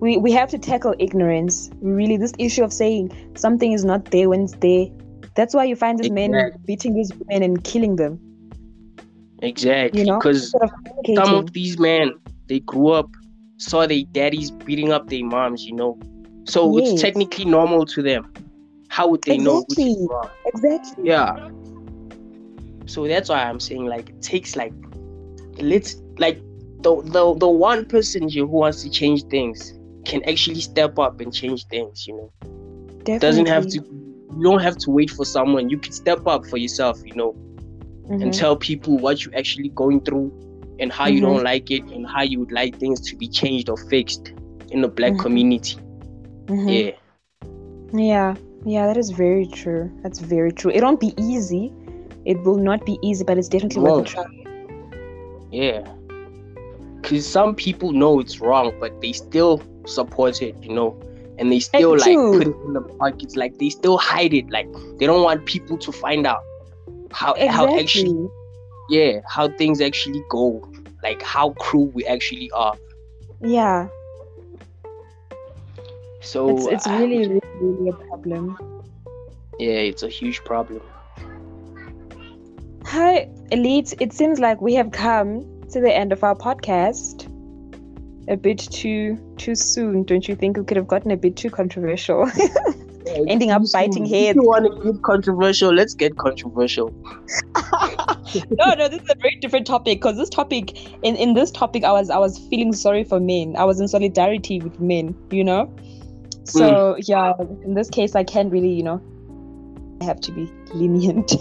we 0.03 0.17
we 0.17 0.31
have 0.31 0.49
to 0.49 0.57
tackle 0.57 0.93
ignorance 0.99 1.69
really 1.81 2.17
this 2.17 2.33
issue 2.47 2.63
of 2.63 2.71
saying 2.71 3.11
something 3.35 3.71
is 3.77 3.85
not 3.91 4.11
there 4.11 4.29
when 4.29 4.43
it's 4.47 4.57
there 4.67 4.85
that's 5.35 5.55
why 5.55 5.63
you 5.63 5.75
find 5.75 5.99
these 5.99 6.07
exactly. 6.07 6.29
men 6.29 6.63
beating 6.65 6.93
these 6.93 7.11
women 7.19 7.41
and 7.47 7.63
killing 7.63 7.95
them 7.95 8.19
exactly 9.41 10.01
you 10.01 10.05
know 10.05 10.19
because 10.19 10.53
some 11.15 11.33
of 11.35 11.53
these 11.53 11.79
men 11.79 12.13
they 12.47 12.59
grew 12.61 12.89
up, 12.89 13.09
saw 13.57 13.87
their 13.87 14.03
daddies 14.11 14.51
beating 14.51 14.91
up 14.91 15.09
their 15.09 15.23
moms, 15.23 15.65
you 15.65 15.73
know. 15.73 15.99
So 16.45 16.77
yes. 16.77 16.93
it's 16.93 17.01
technically 17.01 17.45
normal 17.45 17.85
to 17.87 18.01
them. 18.01 18.31
How 18.89 19.07
would 19.07 19.23
they 19.23 19.35
exactly. 19.35 19.95
know? 19.95 20.29
Exactly. 20.45 21.07
Yeah. 21.07 21.49
So 22.85 23.07
that's 23.07 23.29
why 23.29 23.43
I'm 23.43 23.59
saying 23.59 23.85
like 23.85 24.09
it 24.09 24.21
takes 24.21 24.55
like 24.55 24.73
let's 25.57 25.95
like 26.17 26.39
the 26.81 27.01
the, 27.03 27.33
the 27.35 27.47
one 27.47 27.85
person 27.85 28.29
who 28.29 28.45
wants 28.45 28.83
to 28.83 28.89
change 28.89 29.23
things 29.25 29.73
can 30.05 30.23
actually 30.25 30.61
step 30.61 30.99
up 30.99 31.19
and 31.21 31.33
change 31.33 31.65
things, 31.67 32.07
you 32.07 32.15
know. 32.15 32.31
Definitely. 32.99 33.19
Doesn't 33.19 33.47
have 33.47 33.67
to 33.69 34.03
you 34.37 34.43
don't 34.43 34.61
have 34.61 34.77
to 34.77 34.91
wait 34.91 35.11
for 35.11 35.25
someone. 35.25 35.69
You 35.69 35.77
can 35.77 35.91
step 35.91 36.25
up 36.25 36.45
for 36.45 36.57
yourself, 36.57 36.99
you 37.05 37.13
know, 37.13 37.33
mm-hmm. 37.33 38.21
and 38.21 38.33
tell 38.33 38.55
people 38.55 38.97
what 38.97 39.23
you're 39.23 39.35
actually 39.35 39.69
going 39.69 40.01
through 40.01 40.31
and 40.79 40.91
how 40.91 41.05
mm-hmm. 41.05 41.15
you 41.15 41.21
don't 41.21 41.43
like 41.43 41.69
it 41.71 41.83
and 41.83 42.07
how 42.07 42.23
you 42.23 42.39
would 42.39 42.51
like 42.51 42.77
things 42.79 42.99
to 43.01 43.15
be 43.15 43.27
changed 43.27 43.69
or 43.69 43.77
fixed 43.77 44.33
in 44.71 44.81
the 44.81 44.87
black 44.87 45.13
mm-hmm. 45.13 45.21
community. 45.21 45.77
Mm-hmm. 46.45 46.69
Yeah. 46.69 46.91
Yeah. 47.93 48.35
Yeah, 48.65 48.87
that 48.87 48.97
is 48.97 49.09
very 49.09 49.45
true. 49.45 49.91
That's 50.03 50.19
very 50.19 50.51
true. 50.51 50.71
It 50.71 50.83
won't 50.83 50.99
be 50.99 51.13
easy. 51.17 51.73
It 52.25 52.41
will 52.43 52.57
not 52.57 52.85
be 52.85 52.97
easy, 53.03 53.23
but 53.23 53.37
it's 53.37 53.49
definitely 53.49 53.81
worth 53.81 54.07
a 54.07 54.13
try. 54.13 54.25
Yeah. 55.51 55.85
Because 57.01 57.27
some 57.27 57.53
people 57.55 57.91
know 57.91 58.21
it's 58.21 58.39
wrong, 58.39 58.73
but 58.79 59.01
they 59.01 59.11
still 59.11 59.61
support 59.85 60.41
it, 60.41 60.55
you 60.61 60.73
know, 60.73 60.99
and 61.37 61.51
they 61.51 61.59
still 61.59 61.97
like 61.97 62.15
put 62.15 62.47
it 62.47 62.55
in 62.65 62.73
the 62.73 62.81
pockets, 62.99 63.35
like 63.35 63.57
they 63.57 63.69
still 63.69 63.97
hide 63.97 64.33
it, 64.33 64.49
like 64.49 64.67
they 64.97 65.05
don't 65.05 65.23
want 65.23 65.45
people 65.45 65.77
to 65.77 65.91
find 65.91 66.27
out 66.27 66.43
how 67.13 67.33
exactly. 67.33 67.47
how 67.47 67.79
actually 67.79 68.29
yeah 68.89 69.21
how 69.27 69.47
things 69.47 69.79
actually 69.79 70.23
go 70.29 70.67
like 71.03 71.21
how 71.21 71.51
cruel 71.51 71.87
we 71.87 72.05
actually 72.05 72.49
are. 72.51 72.75
Yeah. 73.41 73.87
So 76.21 76.49
it's, 76.49 76.65
it's 76.67 76.87
really, 76.87 77.27
really 77.27 77.41
really 77.59 77.89
a 77.89 77.93
problem. 77.93 78.57
Yeah 79.59 79.81
it's 79.91 80.03
a 80.03 80.09
huge 80.09 80.43
problem. 80.43 80.81
Hi 82.85 83.29
elite. 83.51 83.93
It 83.99 84.13
seems 84.13 84.39
like 84.39 84.61
we 84.61 84.73
have 84.75 84.91
come 84.91 85.45
to 85.71 85.79
the 85.79 85.93
end 85.93 86.11
of 86.11 86.23
our 86.23 86.35
podcast 86.35 87.22
a 88.27 88.37
bit 88.37 88.59
too 88.59 89.17
too 89.37 89.55
soon 89.55 90.03
don't 90.03 90.27
you 90.27 90.35
think 90.35 90.57
we 90.57 90.63
could 90.63 90.77
have 90.77 90.87
gotten 90.87 91.11
a 91.11 91.17
bit 91.17 91.35
too 91.35 91.49
controversial 91.49 92.29
ending 93.27 93.51
up 93.51 93.61
biting 93.71 94.05
heads. 94.05 94.29
If 94.29 94.35
you 94.35 94.43
want 94.43 94.65
to 94.65 94.91
get 94.91 95.01
controversial, 95.03 95.73
let's 95.73 95.93
get 95.93 96.17
controversial. 96.17 96.89
no, 98.49 98.73
no, 98.73 98.87
this 98.87 99.01
is 99.01 99.09
a 99.09 99.15
very 99.19 99.37
different 99.41 99.67
topic 99.67 99.99
because 99.99 100.17
this 100.17 100.29
topic, 100.29 100.77
in, 101.03 101.15
in 101.15 101.33
this 101.33 101.51
topic, 101.51 101.83
I 101.83 101.91
was 101.91 102.09
I 102.09 102.17
was 102.17 102.37
feeling 102.49 102.73
sorry 102.73 103.03
for 103.03 103.19
men. 103.19 103.55
I 103.57 103.63
was 103.63 103.79
in 103.79 103.87
solidarity 103.87 104.59
with 104.59 104.79
men, 104.79 105.15
you 105.31 105.43
know. 105.43 105.73
So 106.45 106.95
mm. 106.95 107.07
yeah, 107.07 107.33
in 107.63 107.73
this 107.73 107.89
case, 107.89 108.15
I 108.15 108.23
can't 108.23 108.51
really, 108.51 108.71
you 108.71 108.83
know, 108.83 109.01
I 110.01 110.05
have 110.05 110.19
to 110.21 110.31
be 110.31 110.51
lenient. 110.73 111.33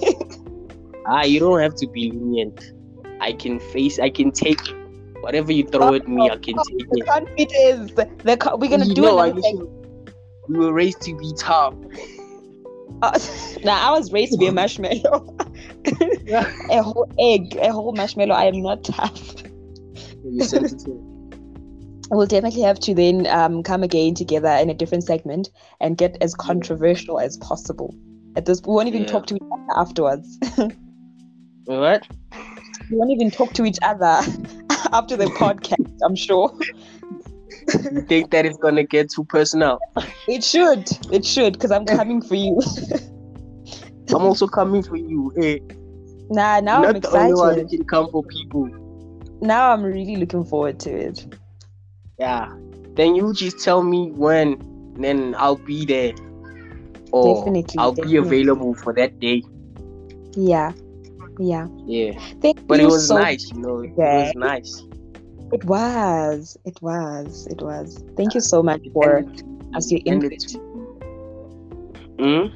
ah, 1.07 1.25
you 1.25 1.41
don't 1.41 1.61
have 1.61 1.75
to 1.77 1.87
be 1.87 2.11
lenient. 2.13 2.73
I 3.21 3.33
can 3.33 3.61
face. 3.61 3.99
I 3.99 4.11
can 4.11 4.31
take 4.33 4.61
whatever 5.23 5.53
you 5.53 5.65
throw 5.65 5.95
at 5.95 6.07
me. 6.07 6.29
I 6.29 6.37
can 6.37 6.59
oh, 6.59 6.65
take 6.65 6.87
it. 6.91 7.07
Confidence. 7.07 7.93
The 7.93 8.57
we're 8.59 8.69
gonna 8.69 8.85
you 8.85 8.95
do 8.95 9.07
it. 9.07 9.69
We 10.49 10.59
were 10.59 10.73
raised 10.73 11.01
to 11.03 11.17
be 11.17 11.33
tough. 11.39 11.75
Uh, 13.01 13.19
now 13.65 13.89
I 13.89 13.99
was 13.99 14.13
raised 14.13 14.31
to 14.31 14.39
be 14.39 14.47
a 14.47 14.53
marshmallow. 14.53 15.37
a 16.71 16.83
whole 16.83 17.11
egg, 17.19 17.57
a 17.57 17.73
whole 17.73 17.93
marshmallow. 17.93 18.33
I 18.33 18.45
am 18.45 18.63
not 18.63 18.85
tough. 18.85 19.43
You're 20.25 20.47
sensitive. 20.47 21.01
We'll 22.11 22.27
definitely 22.29 22.61
have 22.63 22.79
to 22.81 22.95
then 22.95 23.27
um, 23.27 23.65
come 23.65 23.83
again 23.83 24.15
together 24.15 24.51
in 24.51 24.71
a 24.71 24.75
different 24.75 25.03
segment 25.03 25.51
and 25.81 25.97
get 25.97 26.17
as 26.21 26.35
controversial 26.35 27.19
as 27.19 27.39
possible. 27.39 27.93
At 28.37 28.45
this, 28.45 28.61
we 28.65 28.73
won't 28.75 28.87
even 28.87 29.03
yeah. 29.03 29.09
talk 29.09 29.27
to 29.29 29.35
each 29.35 29.43
other 29.51 29.81
afterwards. 29.81 30.39
what? 31.65 32.07
We 32.91 32.99
won't 32.99 33.11
even 33.11 33.31
talk 33.31 33.55
to 33.55 33.65
each 33.65 33.79
other 33.83 34.21
after 34.93 35.17
the 35.17 35.27
podcast. 35.27 35.99
I'm 36.05 36.17
sure. 36.17 36.53
you 37.93 38.01
think 38.03 38.31
that 38.31 38.45
it's 38.45 38.59
gonna 38.59 38.85
get 38.85 39.11
too 39.11 39.25
personal? 39.25 39.79
It 40.29 40.45
should. 40.45 40.89
It 41.11 41.25
should, 41.25 41.55
because 41.55 41.71
I'm 41.71 41.87
coming 41.87 42.21
for 42.23 42.35
you. 42.35 42.61
I'm 44.11 44.23
also 44.23 44.47
coming 44.47 44.83
for 44.83 44.97
you. 44.97 45.33
Hey. 45.37 45.61
Nah, 46.31 46.61
now 46.61 46.81
Not 46.81 46.91
I'm 46.91 46.97
excited. 46.97 47.37
The 47.37 47.41
only 47.41 47.63
one 47.63 47.69
can 47.69 47.85
come 47.85 48.11
for 48.11 48.23
people. 48.25 48.69
Now 49.41 49.73
I'm 49.73 49.83
really 49.83 50.17
looking 50.17 50.45
forward 50.45 50.79
to 50.81 50.91
it. 50.91 51.37
Yeah. 52.19 52.53
Then 52.95 53.15
you 53.15 53.33
just 53.33 53.59
tell 53.59 53.83
me 53.83 54.11
when, 54.11 54.95
then 54.99 55.35
I'll 55.39 55.57
be 55.57 55.85
there. 55.85 56.13
Or 57.11 57.37
definitely, 57.37 57.79
I'll 57.79 57.93
definitely. 57.93 58.13
be 58.13 58.27
available 58.27 58.75
for 58.75 58.93
that 58.95 59.19
day. 59.19 59.43
Yeah. 60.35 60.73
Yeah. 61.39 61.67
Yeah. 61.87 62.19
Thank 62.41 62.67
but 62.67 62.81
it 62.81 62.87
was 62.87 63.09
so 63.09 63.19
nice, 63.19 63.51
you 63.51 63.61
know. 63.61 63.81
It 63.81 63.97
was 63.97 64.35
nice. 64.35 64.83
It 65.53 65.65
was. 65.65 66.57
It 66.65 66.81
was. 66.81 67.47
It 67.49 67.63
was. 67.63 68.03
Thank 68.17 68.35
you 68.35 68.41
so 68.41 68.63
much 68.63 68.83
for 68.93 69.25
us 69.75 69.91
your 69.91 70.01
input. 70.05 70.31
Mm? 72.19 72.53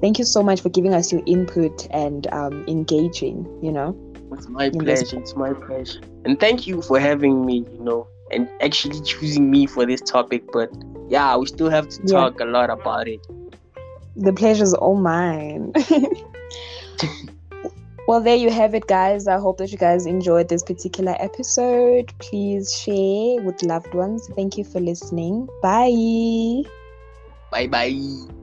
Thank 0.00 0.18
you 0.18 0.24
so 0.24 0.42
much 0.42 0.60
for 0.60 0.70
giving 0.70 0.94
us 0.94 1.12
your 1.12 1.22
input 1.26 1.86
and 1.90 2.26
um, 2.32 2.64
engaging. 2.66 3.46
You 3.62 3.72
know. 3.72 3.96
It's 4.32 4.48
my 4.48 4.70
pleasure. 4.70 5.18
It's 5.18 5.36
my 5.36 5.52
pleasure. 5.52 6.00
And 6.24 6.38
thank 6.38 6.66
you 6.66 6.82
for 6.82 6.98
having 6.98 7.44
me. 7.44 7.66
You 7.72 7.80
know, 7.80 8.08
and 8.30 8.48
actually 8.60 9.00
choosing 9.02 9.50
me 9.50 9.66
for 9.66 9.84
this 9.86 10.00
topic. 10.00 10.44
But 10.52 10.70
yeah, 11.08 11.36
we 11.36 11.46
still 11.46 11.70
have 11.70 11.88
to 11.88 12.06
talk 12.06 12.38
yeah. 12.38 12.46
a 12.46 12.48
lot 12.48 12.70
about 12.70 13.08
it. 13.08 13.20
The 14.16 14.32
pleasure's 14.32 14.74
all 14.74 14.96
mine. 14.96 15.72
well, 18.06 18.20
there 18.20 18.36
you 18.36 18.50
have 18.50 18.74
it, 18.74 18.86
guys. 18.86 19.28
I 19.28 19.38
hope 19.38 19.58
that 19.58 19.70
you 19.70 19.78
guys 19.78 20.06
enjoyed 20.06 20.48
this 20.48 20.62
particular 20.62 21.16
episode. 21.18 22.12
Please 22.18 22.72
share 22.74 23.42
with 23.42 23.62
loved 23.62 23.94
ones. 23.94 24.28
Thank 24.34 24.56
you 24.58 24.64
for 24.64 24.80
listening. 24.80 25.48
Bye. 25.62 26.62
Bye 27.50 27.66
bye. 27.66 28.39